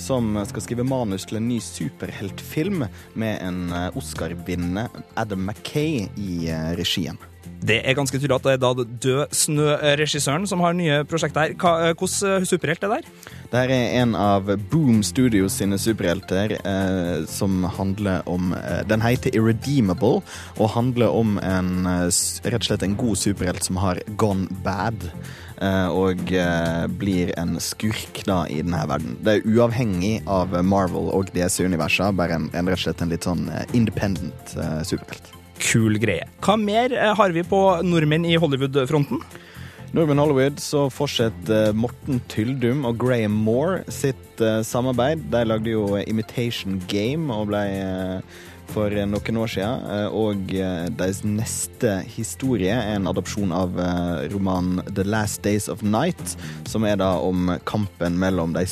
som 0.00 0.38
skal 0.48 0.64
skrive 0.64 0.86
manus 0.86 1.26
til 1.28 1.40
en 1.40 1.48
ny 1.50 1.58
superheltfilm 1.62 2.86
med 3.20 3.42
en 3.44 3.74
Oscar-vinnende 3.98 4.86
Adam 5.20 5.44
Mackay 5.50 6.06
i 6.16 6.46
regien. 6.78 7.20
Det 7.60 7.76
er 7.84 7.92
ganske 7.98 8.16
tydelig 8.16 8.38
at 8.38 8.46
det 8.46 8.52
er 8.54 8.60
da 8.62 8.84
Død 9.04 9.34
Snø-regissøren 9.36 10.46
som 10.48 10.62
har 10.64 10.72
nye 10.78 11.02
prosjekter 11.04 11.50
her. 11.50 11.52
Eh, 11.52 11.92
Hvordan 11.98 12.46
superhelt 12.48 12.84
er 12.86 12.88
det 12.88 13.00
der? 13.02 13.34
Dette 13.50 13.64
er 13.76 13.98
en 14.00 14.14
av 14.16 14.48
Boom 14.70 15.02
Studios 15.04 15.58
sine 15.60 15.76
superhelter 15.80 16.54
eh, 16.56 17.26
som 17.28 17.64
handler 17.76 18.22
om 18.30 18.54
eh, 18.56 18.80
Den 18.88 19.02
heter 19.04 19.34
Irredeemable 19.36 20.22
og 20.56 20.70
handler 20.76 21.12
om 21.12 21.36
en 21.42 21.84
eh, 21.90 22.08
rett 22.48 22.62
og 22.62 22.68
slett 22.70 22.86
en 22.86 22.96
god 23.00 23.20
superhelt 23.20 23.66
som 23.66 23.76
har 23.82 24.00
gone 24.16 24.48
bad. 24.64 25.10
eh, 25.60 25.88
og 25.92 26.32
eh, 26.32 26.86
blir 27.02 27.34
en 27.36 27.58
skurk 27.60 28.22
da 28.24 28.46
i 28.48 28.62
denne 28.62 28.80
verden. 28.88 29.18
Det 29.20 29.34
er 29.34 29.50
uavhengig 29.50 30.22
av 30.30 30.56
Marvel 30.64 31.10
og 31.12 31.28
DC-universet, 31.36 32.16
bare 32.16 32.38
en, 32.40 32.48
en 32.56 32.70
rett 32.72 32.80
og 32.80 32.86
slett 32.86 33.04
en 33.04 33.12
litt 33.12 33.28
sånn 33.28 33.44
eh, 33.52 33.66
independent 33.76 34.56
eh, 34.56 34.80
superhelt. 34.88 35.34
Kul 35.60 36.00
greie. 36.00 36.26
Hva 36.44 36.56
mer 36.60 36.94
eh, 36.96 37.12
har 37.16 37.36
vi 37.36 37.44
på 37.46 37.60
nordmenn 37.86 38.26
i 38.28 38.38
Hollywood-fronten? 38.40 39.22
Nordmenn 39.90 40.22
Hollywood 40.22 40.60
så 40.62 40.84
fortsetter 40.92 41.72
Morten 41.74 42.20
Tyldum 42.30 42.84
og 42.86 43.00
Graham 43.02 43.34
Moore 43.44 43.82
sitt 43.90 44.40
eh, 44.42 44.60
samarbeid. 44.66 45.24
De 45.32 45.42
lagde 45.48 45.72
jo 45.72 45.98
Imitation 46.04 46.78
Game 46.90 47.34
og 47.34 47.50
ble 47.50 47.64
eh, 47.74 48.38
for 48.70 48.94
noen 48.94 49.38
år 49.40 49.50
siden. 49.50 49.84
eh, 49.90 50.08
og 50.14 50.52
eh, 50.54 50.86
deres 50.94 51.22
neste 51.26 52.00
historie 52.10 52.74
er 52.74 52.96
en 52.96 53.08
adopsjon 53.10 53.52
av 53.54 53.78
eh, 53.80 54.28
romanen 54.32 54.82
The 54.94 55.04
Last 55.04 55.42
Days 55.42 55.68
of 55.68 55.82
Night, 55.82 56.36
som 56.70 56.86
er 56.86 57.00
da 57.00 57.12
om 57.18 57.50
kampen 57.68 58.18
mellom 58.20 58.54
de 58.54 58.64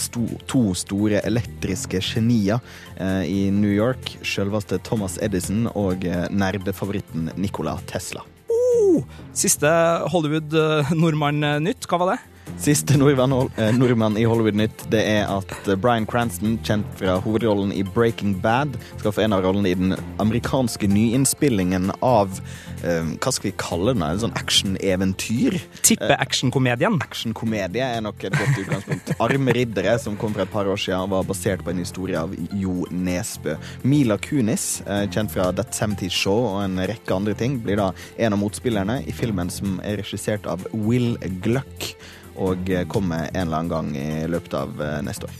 to 0.46 0.62
store 0.74 1.22
elektriske 1.26 2.00
genier 2.04 2.62
i 2.98 3.50
New 3.54 3.70
York. 3.70 4.16
Selveste 4.26 4.78
Thomas 4.82 5.18
Edison 5.22 5.68
og 5.74 6.04
nerdefavoritten 6.30 7.30
Nikola 7.36 7.76
Tesla. 7.90 8.24
Oh, 8.50 9.04
siste 9.36 9.68
Hollywood-nordmann-nytt, 10.12 11.86
hva 11.88 12.00
var 12.02 12.14
det? 12.14 12.37
Siste 12.58 12.96
nordmann, 12.98 13.32
eh, 13.56 13.70
nordmann 13.76 14.16
i 14.18 14.24
Hollywood-nytt 14.26 14.88
det 14.90 15.00
er 15.06 15.28
at 15.30 15.52
eh, 15.68 15.76
Bryan 15.78 16.06
Cranston, 16.08 16.56
kjent 16.66 16.86
fra 16.98 17.18
hovedrollen 17.22 17.70
i 17.72 17.84
Breaking 17.86 18.34
Bad, 18.42 18.74
skal 18.98 19.14
få 19.14 19.22
en 19.24 19.36
av 19.36 19.44
rollene 19.44 19.70
i 19.70 19.76
den 19.78 19.94
amerikanske 20.22 20.88
nyinnspillingen 20.90 21.92
av 22.02 22.40
eh, 22.82 23.12
Hva 23.18 23.32
skal 23.34 23.50
vi 23.50 23.54
kalle 23.60 23.94
den? 23.94 24.04
En 24.06 24.22
sånn 24.24 24.36
actioneventyr? 24.38 25.58
Tippe-actionkomedien. 25.86 26.98
Actionkomedie 27.04 27.86
er 27.86 28.02
nok 28.04 28.26
et 28.26 28.36
godt 28.36 28.62
utgangspunkt. 28.64 29.14
Arme 29.28 29.56
riddere, 29.56 29.94
som 30.02 30.18
kom 30.18 30.34
for 30.34 30.46
et 30.46 30.52
par 30.52 30.70
år 30.70 30.80
siden, 30.82 31.12
var 31.14 31.26
basert 31.28 31.62
på 31.66 31.74
en 31.74 31.82
historie 31.84 32.18
av 32.18 32.34
Jo 32.58 32.88
Nesbø. 32.90 33.58
Mila 33.86 34.18
Kunis, 34.22 34.80
kjent 35.14 35.34
fra 35.34 35.50
That 35.54 35.76
70 35.76 36.10
Show 36.10 36.48
og 36.54 36.62
en 36.64 36.80
rekke 36.90 37.14
andre 37.14 37.36
ting, 37.38 37.60
blir 37.62 37.78
da 37.80 37.92
en 38.18 38.34
av 38.34 38.42
motspillerne 38.42 39.02
i 39.06 39.14
filmen 39.14 39.52
som 39.52 39.78
er 39.86 40.00
regissert 40.02 40.48
av 40.50 40.66
Will 40.74 41.14
Gluck 41.44 41.92
og 42.38 42.70
kommer 42.88 43.28
en 43.32 43.46
eller 43.46 43.56
annen 43.58 43.72
gang 43.72 43.92
i 43.96 44.26
løpet 44.30 44.54
av 44.54 44.82
eh, 44.82 44.98
neste 45.06 45.28
år. 45.28 45.34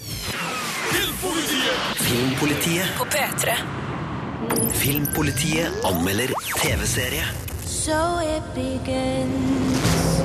Filmpolitiet. 2.09 2.95
På 2.99 3.05
P3. 3.05 3.55
Filmpolitiet 4.73 5.85
anmelder 5.85 6.33
TV-serie. 6.57 7.25
So 7.65 8.21
it 8.23 8.43
begins. 8.55 10.23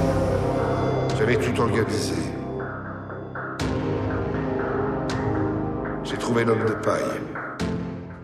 J'avais 1.17 1.37
tout 1.37 1.61
organisé. 1.61 2.15
J'ai 6.03 6.17
trouvé 6.17 6.43
l'homme 6.43 6.65
de 6.65 6.73
paille. 6.85 7.32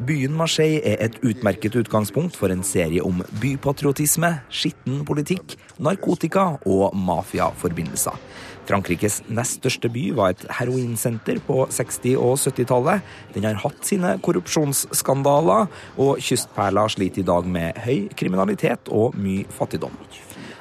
Byen 0.10 0.34
Marseille 0.34 0.80
er 0.82 1.04
et 1.06 1.20
utmerket 1.22 1.76
utgangspunkt 1.78 2.34
for 2.40 2.50
en 2.50 2.64
serie 2.66 3.04
om 3.06 3.20
bypatriotisme, 3.44 4.32
skitten 4.50 5.04
politikk, 5.06 5.54
narkotika 5.78 6.46
og 6.66 6.96
mafiaforbindelser. 6.98 8.18
Frankrikes 8.66 9.20
nest 9.30 9.60
største 9.60 9.92
by 9.94 10.08
var 10.18 10.34
et 10.34 10.48
heroinsenter 10.58 11.38
på 11.46 11.60
60- 11.70 12.18
og 12.18 12.42
70-tallet. 12.42 13.06
Den 13.38 13.46
har 13.46 13.62
hatt 13.62 13.86
sine 13.86 14.16
korrupsjonsskandaler, 14.26 15.70
og 16.02 16.26
kystperla 16.26 16.88
sliter 16.90 17.22
i 17.22 17.30
dag 17.30 17.46
med 17.46 17.78
høy 17.86 18.10
kriminalitet 18.18 18.90
og 18.90 19.14
mye 19.18 19.46
fattigdom. 19.62 19.94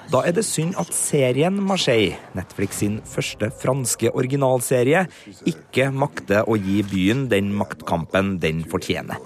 Da 0.09 0.23
er 0.25 0.33
det 0.33 0.47
synd 0.49 0.73
at 0.81 0.89
serien 0.97 1.59
Marseille, 1.69 2.17
Netflix 2.37 2.79
sin 2.81 2.95
første 3.05 3.51
franske 3.61 4.09
originalserie, 4.17 5.05
ikke 5.45 5.91
makter 5.93 6.49
å 6.49 6.57
gi 6.57 6.81
byen 6.89 7.27
den 7.29 7.51
maktkampen 7.57 8.39
den 8.41 8.63
fortjener. 8.73 9.21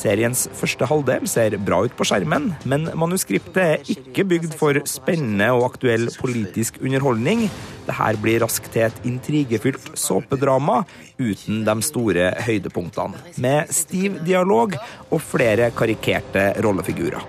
Seriens 0.00 0.46
første 0.56 0.86
halvdel 0.88 1.26
ser 1.28 1.56
bra 1.60 1.80
ut 1.84 1.96
på 1.96 2.06
skjermen, 2.08 2.50
men 2.68 2.86
manuskriptet 2.96 3.60
er 3.60 3.90
ikke 3.92 4.24
bygd 4.28 4.54
for 4.60 4.78
spennende 4.88 5.50
og 5.56 5.66
aktuell 5.70 6.08
politisk 6.20 6.80
underholdning. 6.84 7.48
Dette 7.88 8.12
blir 8.22 8.40
raskt 8.44 8.70
til 8.76 8.86
et 8.86 9.04
intrigefylt 9.08 9.92
såpedrama 9.98 10.82
uten 11.20 11.64
de 11.68 11.76
store 11.84 12.30
høydepunktene, 12.46 13.20
med 13.40 13.72
stiv 13.76 14.20
dialog 14.28 14.76
og 15.10 15.20
flere 15.24 15.72
karikerte 15.76 16.50
rollefigurer. 16.64 17.24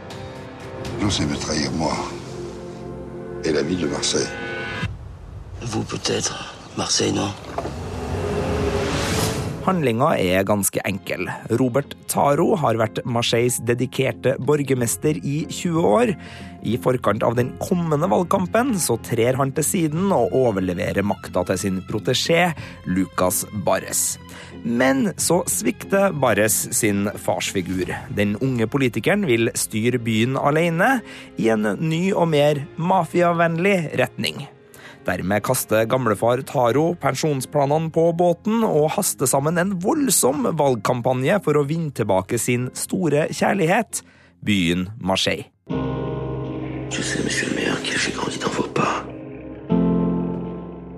Et 3.43 3.51
la 3.51 3.63
ville 3.63 3.82
de 3.82 3.88
Marseille. 3.88 4.27
Vous 5.62 5.84
peut-être. 5.84 6.54
Marseille, 6.77 7.12
non? 7.12 7.30
Handlinga 9.62 10.15
er 10.17 10.45
ganske 10.45 10.82
enkel. 10.89 11.27
Robert 11.60 11.93
Taro 12.10 12.56
har 12.58 12.80
vært 12.82 13.01
Marseilles 13.06 13.60
dedikerte 13.65 14.34
borgermester 14.41 15.19
i 15.21 15.43
20 15.49 15.86
år. 15.86 16.13
I 16.65 16.77
forkant 16.82 17.21
av 17.25 17.38
den 17.38 17.51
kommende 17.62 18.10
valgkampen 18.10 18.73
så 18.82 18.97
trer 19.06 19.38
han 19.38 19.54
til 19.58 19.67
siden 19.67 20.10
og 20.15 20.34
overleverer 20.38 21.06
makta 21.06 21.45
til 21.51 21.62
sin 21.62 21.82
protesjé 21.89 22.51
Lucas 22.89 23.43
Barres. 23.65 24.17
Men 24.63 25.12
så 25.17 25.41
svikter 25.50 26.13
Barres 26.13 26.67
sin 26.76 27.10
farsfigur. 27.17 27.89
Den 28.13 28.36
unge 28.43 28.67
politikeren 28.69 29.26
vil 29.26 29.50
styre 29.58 30.00
byen 30.02 30.38
alene, 30.38 31.00
i 31.41 31.50
en 31.50 31.65
ny 31.82 32.12
og 32.13 32.30
mer 32.34 32.62
mafiavennlig 32.78 33.95
retning. 34.00 34.45
Dermed 35.06 35.41
kaster 35.41 35.88
gamlefar 35.89 36.43
Taro 36.45 36.91
pensjonsplanene 37.02 37.89
på 37.93 38.12
båten 38.13 38.62
og 38.67 38.91
haster 39.00 39.30
sammen 39.30 39.58
en 39.58 39.74
voldsom 39.82 40.45
valgkampanje 40.60 41.39
for 41.45 41.58
å 41.58 41.65
vinne 41.65 41.89
tilbake 41.97 42.38
sin 42.38 42.69
store 42.78 43.26
kjærlighet, 43.34 44.04
byen 44.45 44.91
Marseille. 45.02 45.50
Je 46.91 47.02
sais, 47.02 47.24
monsieur 47.24 47.50
le 47.50 47.56
maire, 47.56 47.82
que 47.84 47.97
j'ai 47.97 48.12
grandi 48.12 48.38
dans 48.38 48.52
vos 48.52 48.67
pas. 48.67 49.20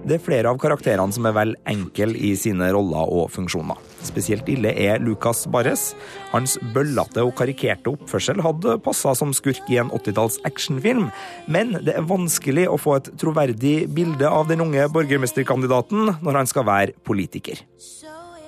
Det 0.03 0.17
er 0.17 0.23
flere 0.23 0.51
av 0.51 0.57
karakterene 0.59 1.15
som 1.15 1.23
er 1.29 1.35
vel 1.37 1.53
enkle 1.69 2.11
i 2.19 2.33
sine 2.35 2.67
roller 2.75 3.07
og 3.07 3.29
funksjoner. 3.31 3.79
Spesielt 4.03 4.49
ille 4.51 4.73
er 4.75 4.99
Lucas 4.99 5.45
Barres. 5.47 5.93
Hans 6.33 6.57
bøllete 6.75 7.23
og 7.23 7.31
karikerte 7.39 7.93
oppførsel 7.93 8.43
hadde 8.43 8.75
passa 8.83 9.13
som 9.15 9.31
skurk 9.35 9.63
i 9.71 9.79
en 9.79 9.93
80-talls 9.95 10.41
actionfilm, 10.49 11.07
men 11.47 11.77
det 11.87 11.95
er 11.95 12.09
vanskelig 12.09 12.67
å 12.67 12.79
få 12.81 12.97
et 12.99 13.13
troverdig 13.21 13.77
bilde 13.95 14.27
av 14.27 14.51
den 14.51 14.65
unge 14.65 14.89
borgermesterkandidaten 14.91 16.17
når 16.19 16.41
han 16.41 16.51
skal 16.51 16.67
være 16.67 16.97
politiker. 17.07 17.63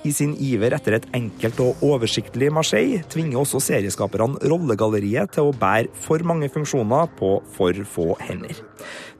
I 0.06 0.12
sin 0.14 0.36
iver 0.38 0.74
etter 0.76 0.94
et 1.00 1.06
enkelt 1.16 1.58
og 1.64 1.80
oversiktlig 1.84 2.52
Marseille 2.54 3.00
tvinger 3.10 3.40
også 3.40 3.58
serieskaperne 3.64 4.38
rollegalleriet 4.46 5.32
til 5.34 5.48
å 5.48 5.54
bære 5.56 5.90
for 6.04 6.22
mange 6.26 6.48
funksjoner 6.52 7.10
på 7.18 7.32
for 7.56 7.80
få 7.90 8.12
hender. 8.22 8.54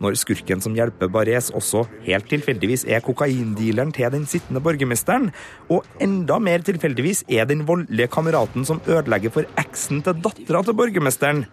Når 0.02 0.18
skurken 0.20 0.62
som 0.62 0.76
hjelper 0.76 1.10
Barres 1.10 1.48
også 1.56 1.86
helt 2.06 2.28
tilfeldigvis 2.30 2.84
er 2.86 3.02
kokaindealeren 3.04 3.94
til 3.96 4.12
den 4.14 4.26
sittende 4.30 4.62
borgermesteren, 4.62 5.30
og 5.72 5.86
enda 6.02 6.38
mer 6.38 6.62
tilfeldigvis 6.66 7.24
er 7.26 7.48
den 7.50 7.64
voldelige 7.66 8.12
kameraten 8.12 8.66
som 8.68 8.82
ødelegger 8.86 9.34
for 9.34 9.58
eksen 9.58 10.04
til 10.06 10.20
dattera 10.22 10.62
til 10.62 10.76
borgermesteren, 10.78 11.46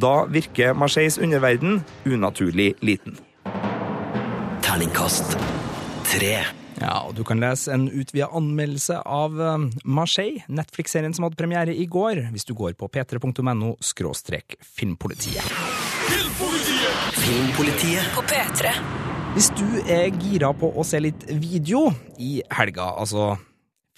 da 0.00 0.24
virker 0.30 0.74
Marseilles 0.74 1.20
underverden 1.20 1.84
unaturlig 2.08 2.72
liten. 2.82 3.20
Terningkast 4.64 5.36
tre. 6.10 6.59
Ja, 6.80 7.02
og 7.04 7.14
Du 7.18 7.24
kan 7.28 7.40
lese 7.42 7.74
en 7.74 7.88
utvida 7.92 8.30
anmeldelse 8.36 9.02
av 9.04 9.36
eh, 9.36 9.66
Marseille, 9.84 10.44
Netflix-serien 10.48 11.12
som 11.16 11.26
hadde 11.26 11.38
premiere 11.40 11.74
i 11.76 11.84
går, 11.86 12.24
hvis 12.32 12.48
du 12.48 12.54
går 12.56 12.72
på 12.80 12.88
p3.no 12.88 13.74
skråstrek 13.84 14.56
filmpolitiet. 14.64 15.44
Filmpolitiet. 17.20 18.08
På 18.16 18.24
P3. 18.24 18.72
Hvis 19.36 19.50
du 19.54 19.66
er 19.84 20.08
gira 20.18 20.54
på 20.56 20.72
å 20.72 20.86
se 20.86 20.98
litt 21.04 21.28
video 21.28 21.84
i 22.18 22.40
helga, 22.56 22.88
altså 22.98 23.34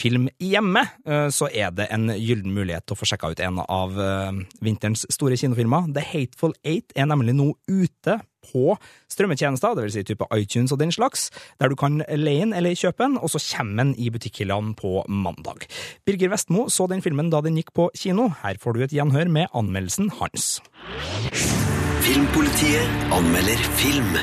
film 0.03 0.27
hjemme, 0.43 0.83
eh, 1.07 1.29
så 1.31 1.49
er 1.55 1.71
det 1.77 1.87
en 1.95 2.11
gyllen 2.11 2.51
mulighet 2.53 2.89
til 2.89 2.97
å 2.97 2.99
få 2.99 3.09
sjekka 3.09 3.31
ut 3.31 3.41
en 3.47 3.63
av 3.63 3.95
eh, 4.03 4.43
vinterens 4.65 5.07
store 5.13 5.39
kinofilmer. 5.39 5.87
The 5.95 6.03
Hateful 6.03 6.57
Eight 6.67 6.93
er 6.99 7.07
nemlig 7.09 7.37
nå 7.39 7.53
ute 7.71 8.19
på 8.51 8.77
strømmetjenester, 9.13 9.77
dvs. 9.79 9.97
Si 9.97 10.05
type 10.09 10.27
iTunes 10.37 10.73
og 10.75 10.81
den 10.83 10.93
slags, 10.95 11.29
der 11.61 11.73
du 11.73 11.77
kan 11.79 12.03
leie 12.09 12.45
den 12.45 12.55
eller 12.57 12.77
kjøpe 12.79 13.05
den, 13.05 13.19
og 13.19 13.31
så 13.33 13.41
kommer 13.43 13.85
den 13.85 13.95
i 13.99 14.11
butikkhyllene 14.11 14.75
på 14.79 15.05
mandag. 15.09 15.69
Birger 16.07 16.33
Vestmo 16.33 16.69
så 16.69 16.89
den 16.91 17.03
filmen 17.05 17.31
da 17.33 17.43
den 17.45 17.59
gikk 17.61 17.73
på 17.77 17.91
kino. 17.97 18.31
Her 18.43 18.59
får 18.61 18.77
du 18.77 18.83
et 18.85 18.97
gjenhør 18.97 19.31
med 19.31 19.53
anmeldelsen 19.55 20.11
hans. 20.21 20.61
Filmpolitiet 22.03 23.13
anmelder 23.15 23.61
film. 23.79 24.15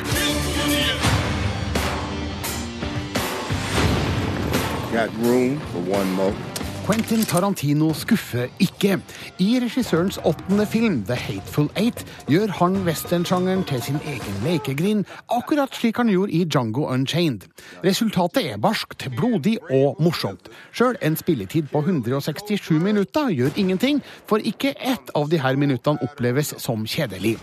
Got 4.91 5.10
room 5.21 5.60
for 5.71 5.79
one 5.79 6.12
more. 6.17 6.59
Quentin 6.89 7.21
Tarantino 7.21 7.91
skuffer 7.93 8.47
ikke. 8.58 8.95
I 9.38 9.60
regissørens 9.62 10.15
åttende 10.25 10.65
film, 10.65 11.04
The 11.06 11.13
Hateful 11.13 11.67
Eight, 11.78 12.02
gjør 12.25 12.49
han 12.58 12.80
westernsjangeren 12.88 13.62
til 13.69 13.84
sin 13.86 13.99
egen 14.10 14.39
lekegrind, 14.41 15.04
akkurat 15.30 15.69
slik 15.78 15.99
han 16.02 16.10
gjorde 16.10 16.34
i 16.34 16.47
Django 16.49 16.88
Unchained. 16.89 17.45
Resultatet 17.86 18.47
er 18.49 18.58
barskt, 18.58 19.06
blodig 19.13 19.60
og 19.69 20.02
morsomt. 20.02 20.49
Sjøl 20.73 20.97
en 21.06 21.17
spilletid 21.19 21.69
på 21.69 21.84
167 21.86 22.71
minutter 22.82 23.30
gjør 23.38 23.54
ingenting, 23.62 24.02
for 24.25 24.41
ikke 24.41 24.73
ett 24.82 25.13
av 25.13 25.30
disse 25.30 25.54
minuttene 25.62 26.02
oppleves 26.10 26.56
som 26.58 26.88
kjedelig. 26.89 27.36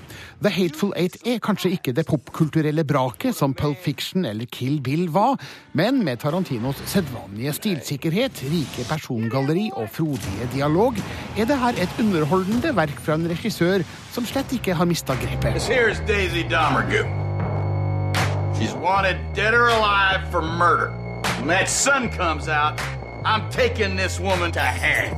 The 0.43 0.51
Hateful 0.51 0.91
Eight 0.99 1.21
er 1.23 1.39
kanskje 1.39 1.71
ikke 1.79 1.95
det 1.95 2.09
popkulturelle 2.11 2.83
braket 2.83 3.39
som 3.39 3.55
Pulp 3.55 3.79
Fiction 3.79 4.27
eller 4.27 4.51
Kill 4.51 4.83
Bill 4.83 5.07
var, 5.15 5.39
men 5.73 6.03
med 6.03 6.19
Tarantinos 6.19 6.83
sedvanlige 6.91 7.55
stilsikkerhet, 7.63 8.43
rike 8.51 8.91
persongalleri 9.37 9.71
og 9.75 9.89
frodige 9.91 10.49
dialog, 10.53 10.95
er 11.37 11.45
det 11.45 11.59
her 11.59 11.75
et 11.83 11.93
underholdende 12.01 12.77
verk 12.77 13.01
fra 13.01 13.15
en 13.15 13.29
regissør 13.29 13.85
som 14.13 14.25
slett 14.25 14.53
ikke 14.53 14.75
har 14.75 14.85
mista 14.85 15.15
grepet. 15.15 15.61
She's 18.57 18.75
wanted 18.75 19.17
dead 19.35 19.53
or 19.53 19.69
alive 19.69 20.31
for 20.31 20.41
murder. 20.41 20.89
When 21.39 21.49
that 21.49 21.69
sun 21.69 22.09
comes 22.09 22.49
out, 22.49 22.81
I'm 23.25 23.51
taking 23.51 23.99
this 23.99 24.19
woman 24.21 24.53
to 24.53 24.61
hang. 24.61 25.13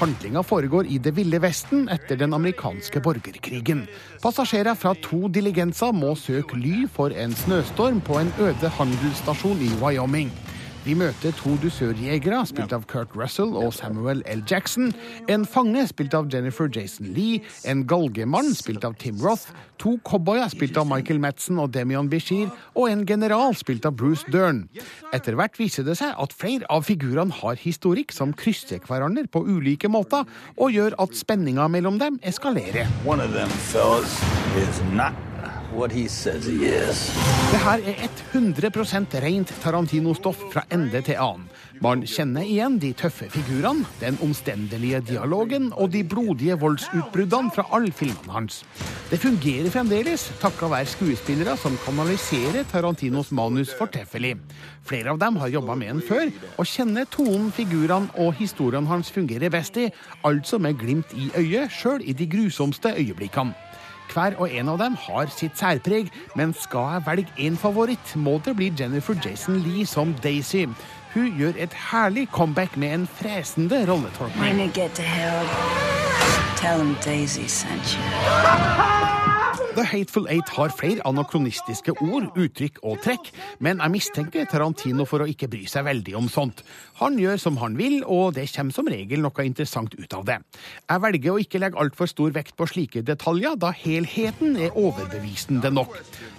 Handlinga 0.00 0.42
foregår 0.42 0.86
i 0.88 0.98
Det 0.98 1.12
ville 1.16 1.38
vesten 1.38 1.88
etter 1.88 2.16
den 2.16 2.32
amerikanske 2.32 3.00
borgerkrigen. 3.00 3.86
Passasjerer 4.22 4.74
fra 4.74 4.94
to 4.94 5.28
diligenser 5.28 5.92
må 5.92 6.14
søke 6.14 6.56
ly 6.56 6.86
for 6.88 7.12
en 7.12 7.34
snøstorm 7.34 8.00
på 8.00 8.16
en 8.18 8.32
øde 8.40 8.68
handelsstasjon 8.68 9.60
i 9.60 9.68
Wyoming. 9.82 10.32
Vi 10.90 10.96
møter 10.98 11.30
to 11.38 11.52
dusørjegere, 11.62 12.40
spilt 12.50 12.72
av 12.74 12.82
Kurt 12.90 13.12
Russell 13.14 13.52
og 13.54 13.68
Samuel 13.76 14.24
L. 14.26 14.40
Jackson, 14.50 14.88
en 15.30 15.44
fange, 15.46 15.84
spilt 15.86 16.16
av 16.18 16.26
Jennifer 16.32 16.66
Jason 16.66 17.12
Lee, 17.14 17.44
en 17.70 17.84
galgemann, 17.86 18.50
spilt 18.58 18.82
av 18.88 18.96
Tim 18.98 19.20
Roth, 19.22 19.52
to 19.78 19.92
cowboyer, 20.02 20.50
spilt 20.50 20.80
av 20.82 20.88
Michael 20.90 21.22
Madsen 21.22 21.62
og 21.62 21.70
Demion 21.76 22.10
Bishir, 22.10 22.50
og 22.74 22.90
en 22.90 23.06
general, 23.06 23.54
spilt 23.54 23.86
av 23.86 23.94
Bruce 24.02 24.26
Dern. 24.34 24.64
Etter 25.14 25.38
hvert 25.38 25.62
viser 25.62 25.86
det 25.86 25.94
seg 26.02 26.10
at 26.10 26.34
flere 26.34 26.66
av 26.66 26.82
figurene 26.90 27.38
har 27.38 27.62
historikk 27.62 28.10
som 28.10 28.34
krysser 28.34 28.82
hverandre 28.82 29.30
på 29.30 29.46
ulike 29.46 29.86
måter, 29.86 30.26
og 30.58 30.74
gjør 30.74 30.98
at 31.06 31.14
spenninga 31.22 31.70
mellom 31.70 32.02
dem 32.02 32.18
eskalerer. 32.26 32.90
One 33.06 33.22
of 33.22 33.30
them 33.38 33.58
fellas 33.70 34.18
is 34.58 34.82
not 34.90 35.14
Det 35.70 37.58
her 37.62 37.82
er 37.86 38.08
100% 38.34 39.12
rent 39.22 39.52
Tarantino-stoff 39.62 40.40
fra 40.50 40.64
ende 40.74 40.98
til 41.06 41.20
annen. 41.22 41.44
Man 41.80 42.02
kjenner 42.10 42.42
igjen 42.42 42.80
de 42.82 42.90
tøffe 42.98 43.28
figurene, 43.30 43.86
den 44.00 44.18
omstendelige 44.24 45.00
dialogen 45.12 45.70
og 45.72 45.92
de 45.94 46.02
blodige 46.04 46.58
voldsutbruddene 46.60 47.54
fra 47.54 47.64
alle 47.76 47.94
filmene 47.94 48.34
hans. 48.34 48.64
Det 49.12 49.20
fungerer 49.22 49.70
fremdeles, 49.70 50.26
takka 50.42 50.68
være 50.74 50.90
skuespillere 50.90 51.56
som 51.62 51.78
kanaliserer 51.86 52.66
Tarantinos 52.72 53.30
manus 53.30 53.70
fortreffelig. 53.78 54.34
Flere 54.84 55.14
av 55.14 55.22
dem 55.22 55.38
har 55.38 55.54
jobba 55.54 55.78
med 55.78 55.94
en 55.94 56.04
før, 56.04 56.28
og 56.58 56.66
kjenner 56.66 57.06
tonen, 57.14 57.48
figurene 57.54 58.10
og 58.18 58.34
historiene 58.42 58.90
hans 58.90 59.14
fungerer 59.14 59.54
best 59.54 59.78
i, 59.78 59.88
altså 60.26 60.58
med 60.58 60.82
glimt 60.82 61.14
i 61.14 61.30
øyet, 61.38 61.70
sjøl 61.70 62.02
i 62.02 62.12
de 62.12 62.26
grusomste 62.26 62.96
øyeblikkene. 62.98 63.69
Hver 64.10 64.36
og 64.38 64.50
en 64.50 64.68
av 64.72 64.78
dem 64.80 64.96
har 65.06 65.30
sitt 65.30 65.58
særpreg, 65.58 66.10
men 66.38 66.54
skal 66.56 66.96
jeg 66.96 67.06
velge 67.06 67.46
én 67.46 67.58
favoritt, 67.58 68.16
må 68.16 68.38
det 68.44 68.56
bli 68.58 68.72
Jennifer 68.78 69.14
Jason 69.24 69.60
Lee 69.64 69.86
som 69.86 70.14
Daisy. 70.24 70.66
Hun 71.14 71.32
gjør 71.38 71.58
et 71.58 71.74
herlig 71.90 72.28
comeback 72.34 72.76
med 72.76 72.94
en 72.94 73.06
fresende 73.06 73.84
rolletolkning. 73.90 74.42
The 79.70 79.84
Hateful 79.86 80.26
Eight 80.28 80.48
har 80.56 80.72
flere 80.74 81.04
anakronistiske 81.06 81.92
ord, 82.02 82.24
uttrykk 82.34 82.80
og 82.82 82.98
trekk, 83.04 83.28
men 83.62 83.78
jeg 83.78 83.92
mistenker 83.94 84.48
Tarantino 84.50 85.06
for 85.06 85.22
å 85.22 85.28
ikke 85.30 85.46
bry 85.52 85.62
seg 85.70 85.86
veldig 85.86 86.16
om 86.18 86.26
sånt. 86.32 86.64
Han 86.98 87.20
gjør 87.20 87.38
som 87.38 87.60
han 87.62 87.76
vil, 87.78 88.00
og 88.02 88.34
det 88.34 88.48
kommer 88.50 88.74
som 88.74 88.90
regel 88.90 89.22
noe 89.22 89.46
interessant 89.46 89.94
ut 89.94 90.16
av 90.18 90.26
det. 90.26 90.40
Jeg 90.90 91.04
velger 91.06 91.30
å 91.30 91.42
ikke 91.44 91.62
legge 91.62 91.78
altfor 91.84 92.10
stor 92.10 92.34
vekt 92.34 92.56
på 92.58 92.66
slike 92.66 93.04
detaljer, 93.06 93.54
da 93.62 93.70
helheten 93.70 94.58
er 94.58 94.74
overbevisende 94.74 95.70
nok. 95.70 95.94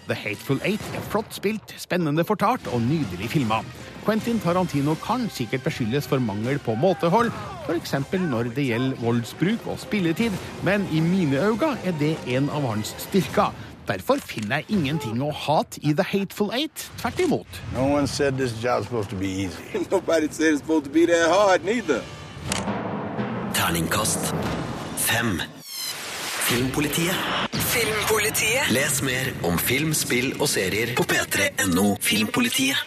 The 0.08 0.16
Hateful 0.18 0.60
Eight 0.66 0.82
er 0.96 1.04
flott 1.12 1.34
spilt, 1.36 1.74
spennende 1.78 2.26
fortalt 2.28 2.68
og 2.74 2.82
nydelig 2.82 3.30
filma. 3.30 3.62
Quentin 4.06 4.40
Tarantino 4.42 4.96
kan 5.04 5.28
sikkert 5.30 5.64
beskyldes 5.64 6.08
for 6.10 6.20
mangel 6.20 6.60
på 6.60 6.76
måtehold, 6.76 7.30
f.eks. 7.68 7.94
når 8.18 8.50
det 8.56 8.66
gjelder 8.72 9.02
voldsbruk 9.02 9.68
og 9.70 9.80
spilletid, 9.80 10.32
men 10.64 10.88
i 10.92 11.00
mine 11.00 11.38
øyne 11.38 11.76
er 11.86 11.94
det 12.00 12.16
en 12.28 12.50
av 12.50 12.66
hans 12.66 12.96
styrker. 12.98 13.54
Derfor 13.88 14.18
finner 14.22 14.62
jeg 14.62 14.78
ingenting 14.78 15.22
å 15.22 15.32
hate 15.34 15.82
i 15.82 15.94
The 15.94 16.06
Hateful 16.06 16.52
Eight. 16.54 16.90
Tvert 17.02 17.20
imot. 17.20 17.62
No 17.74 17.86
one 17.98 18.08
said 18.08 18.38
this 18.38 18.54
job's 18.64 18.86
supposed 18.86 19.10
to 19.10 19.16
be 19.16 19.28
easy. 19.28 19.86
Nobody 19.92 20.28
said 20.30 20.54
it's 20.54 20.62
supposed 20.62 20.86
to 20.86 20.92
be 20.92 21.06
that 21.06 21.30
hard, 21.30 21.66
neither. 21.66 22.02
Terningkast 23.54 24.34
fem. 24.98 25.42
Filmpolitiet. 26.48 27.61
Filmpolitiet. 27.72 28.68
Les 28.76 28.98
mer 29.08 29.30
om 29.48 29.56
film, 29.56 29.94
spill 29.96 30.34
og 30.42 30.50
serier 30.52 30.92
på 30.98 31.06
p3.no 31.08 31.94
Filmpolitiet. 32.04 32.82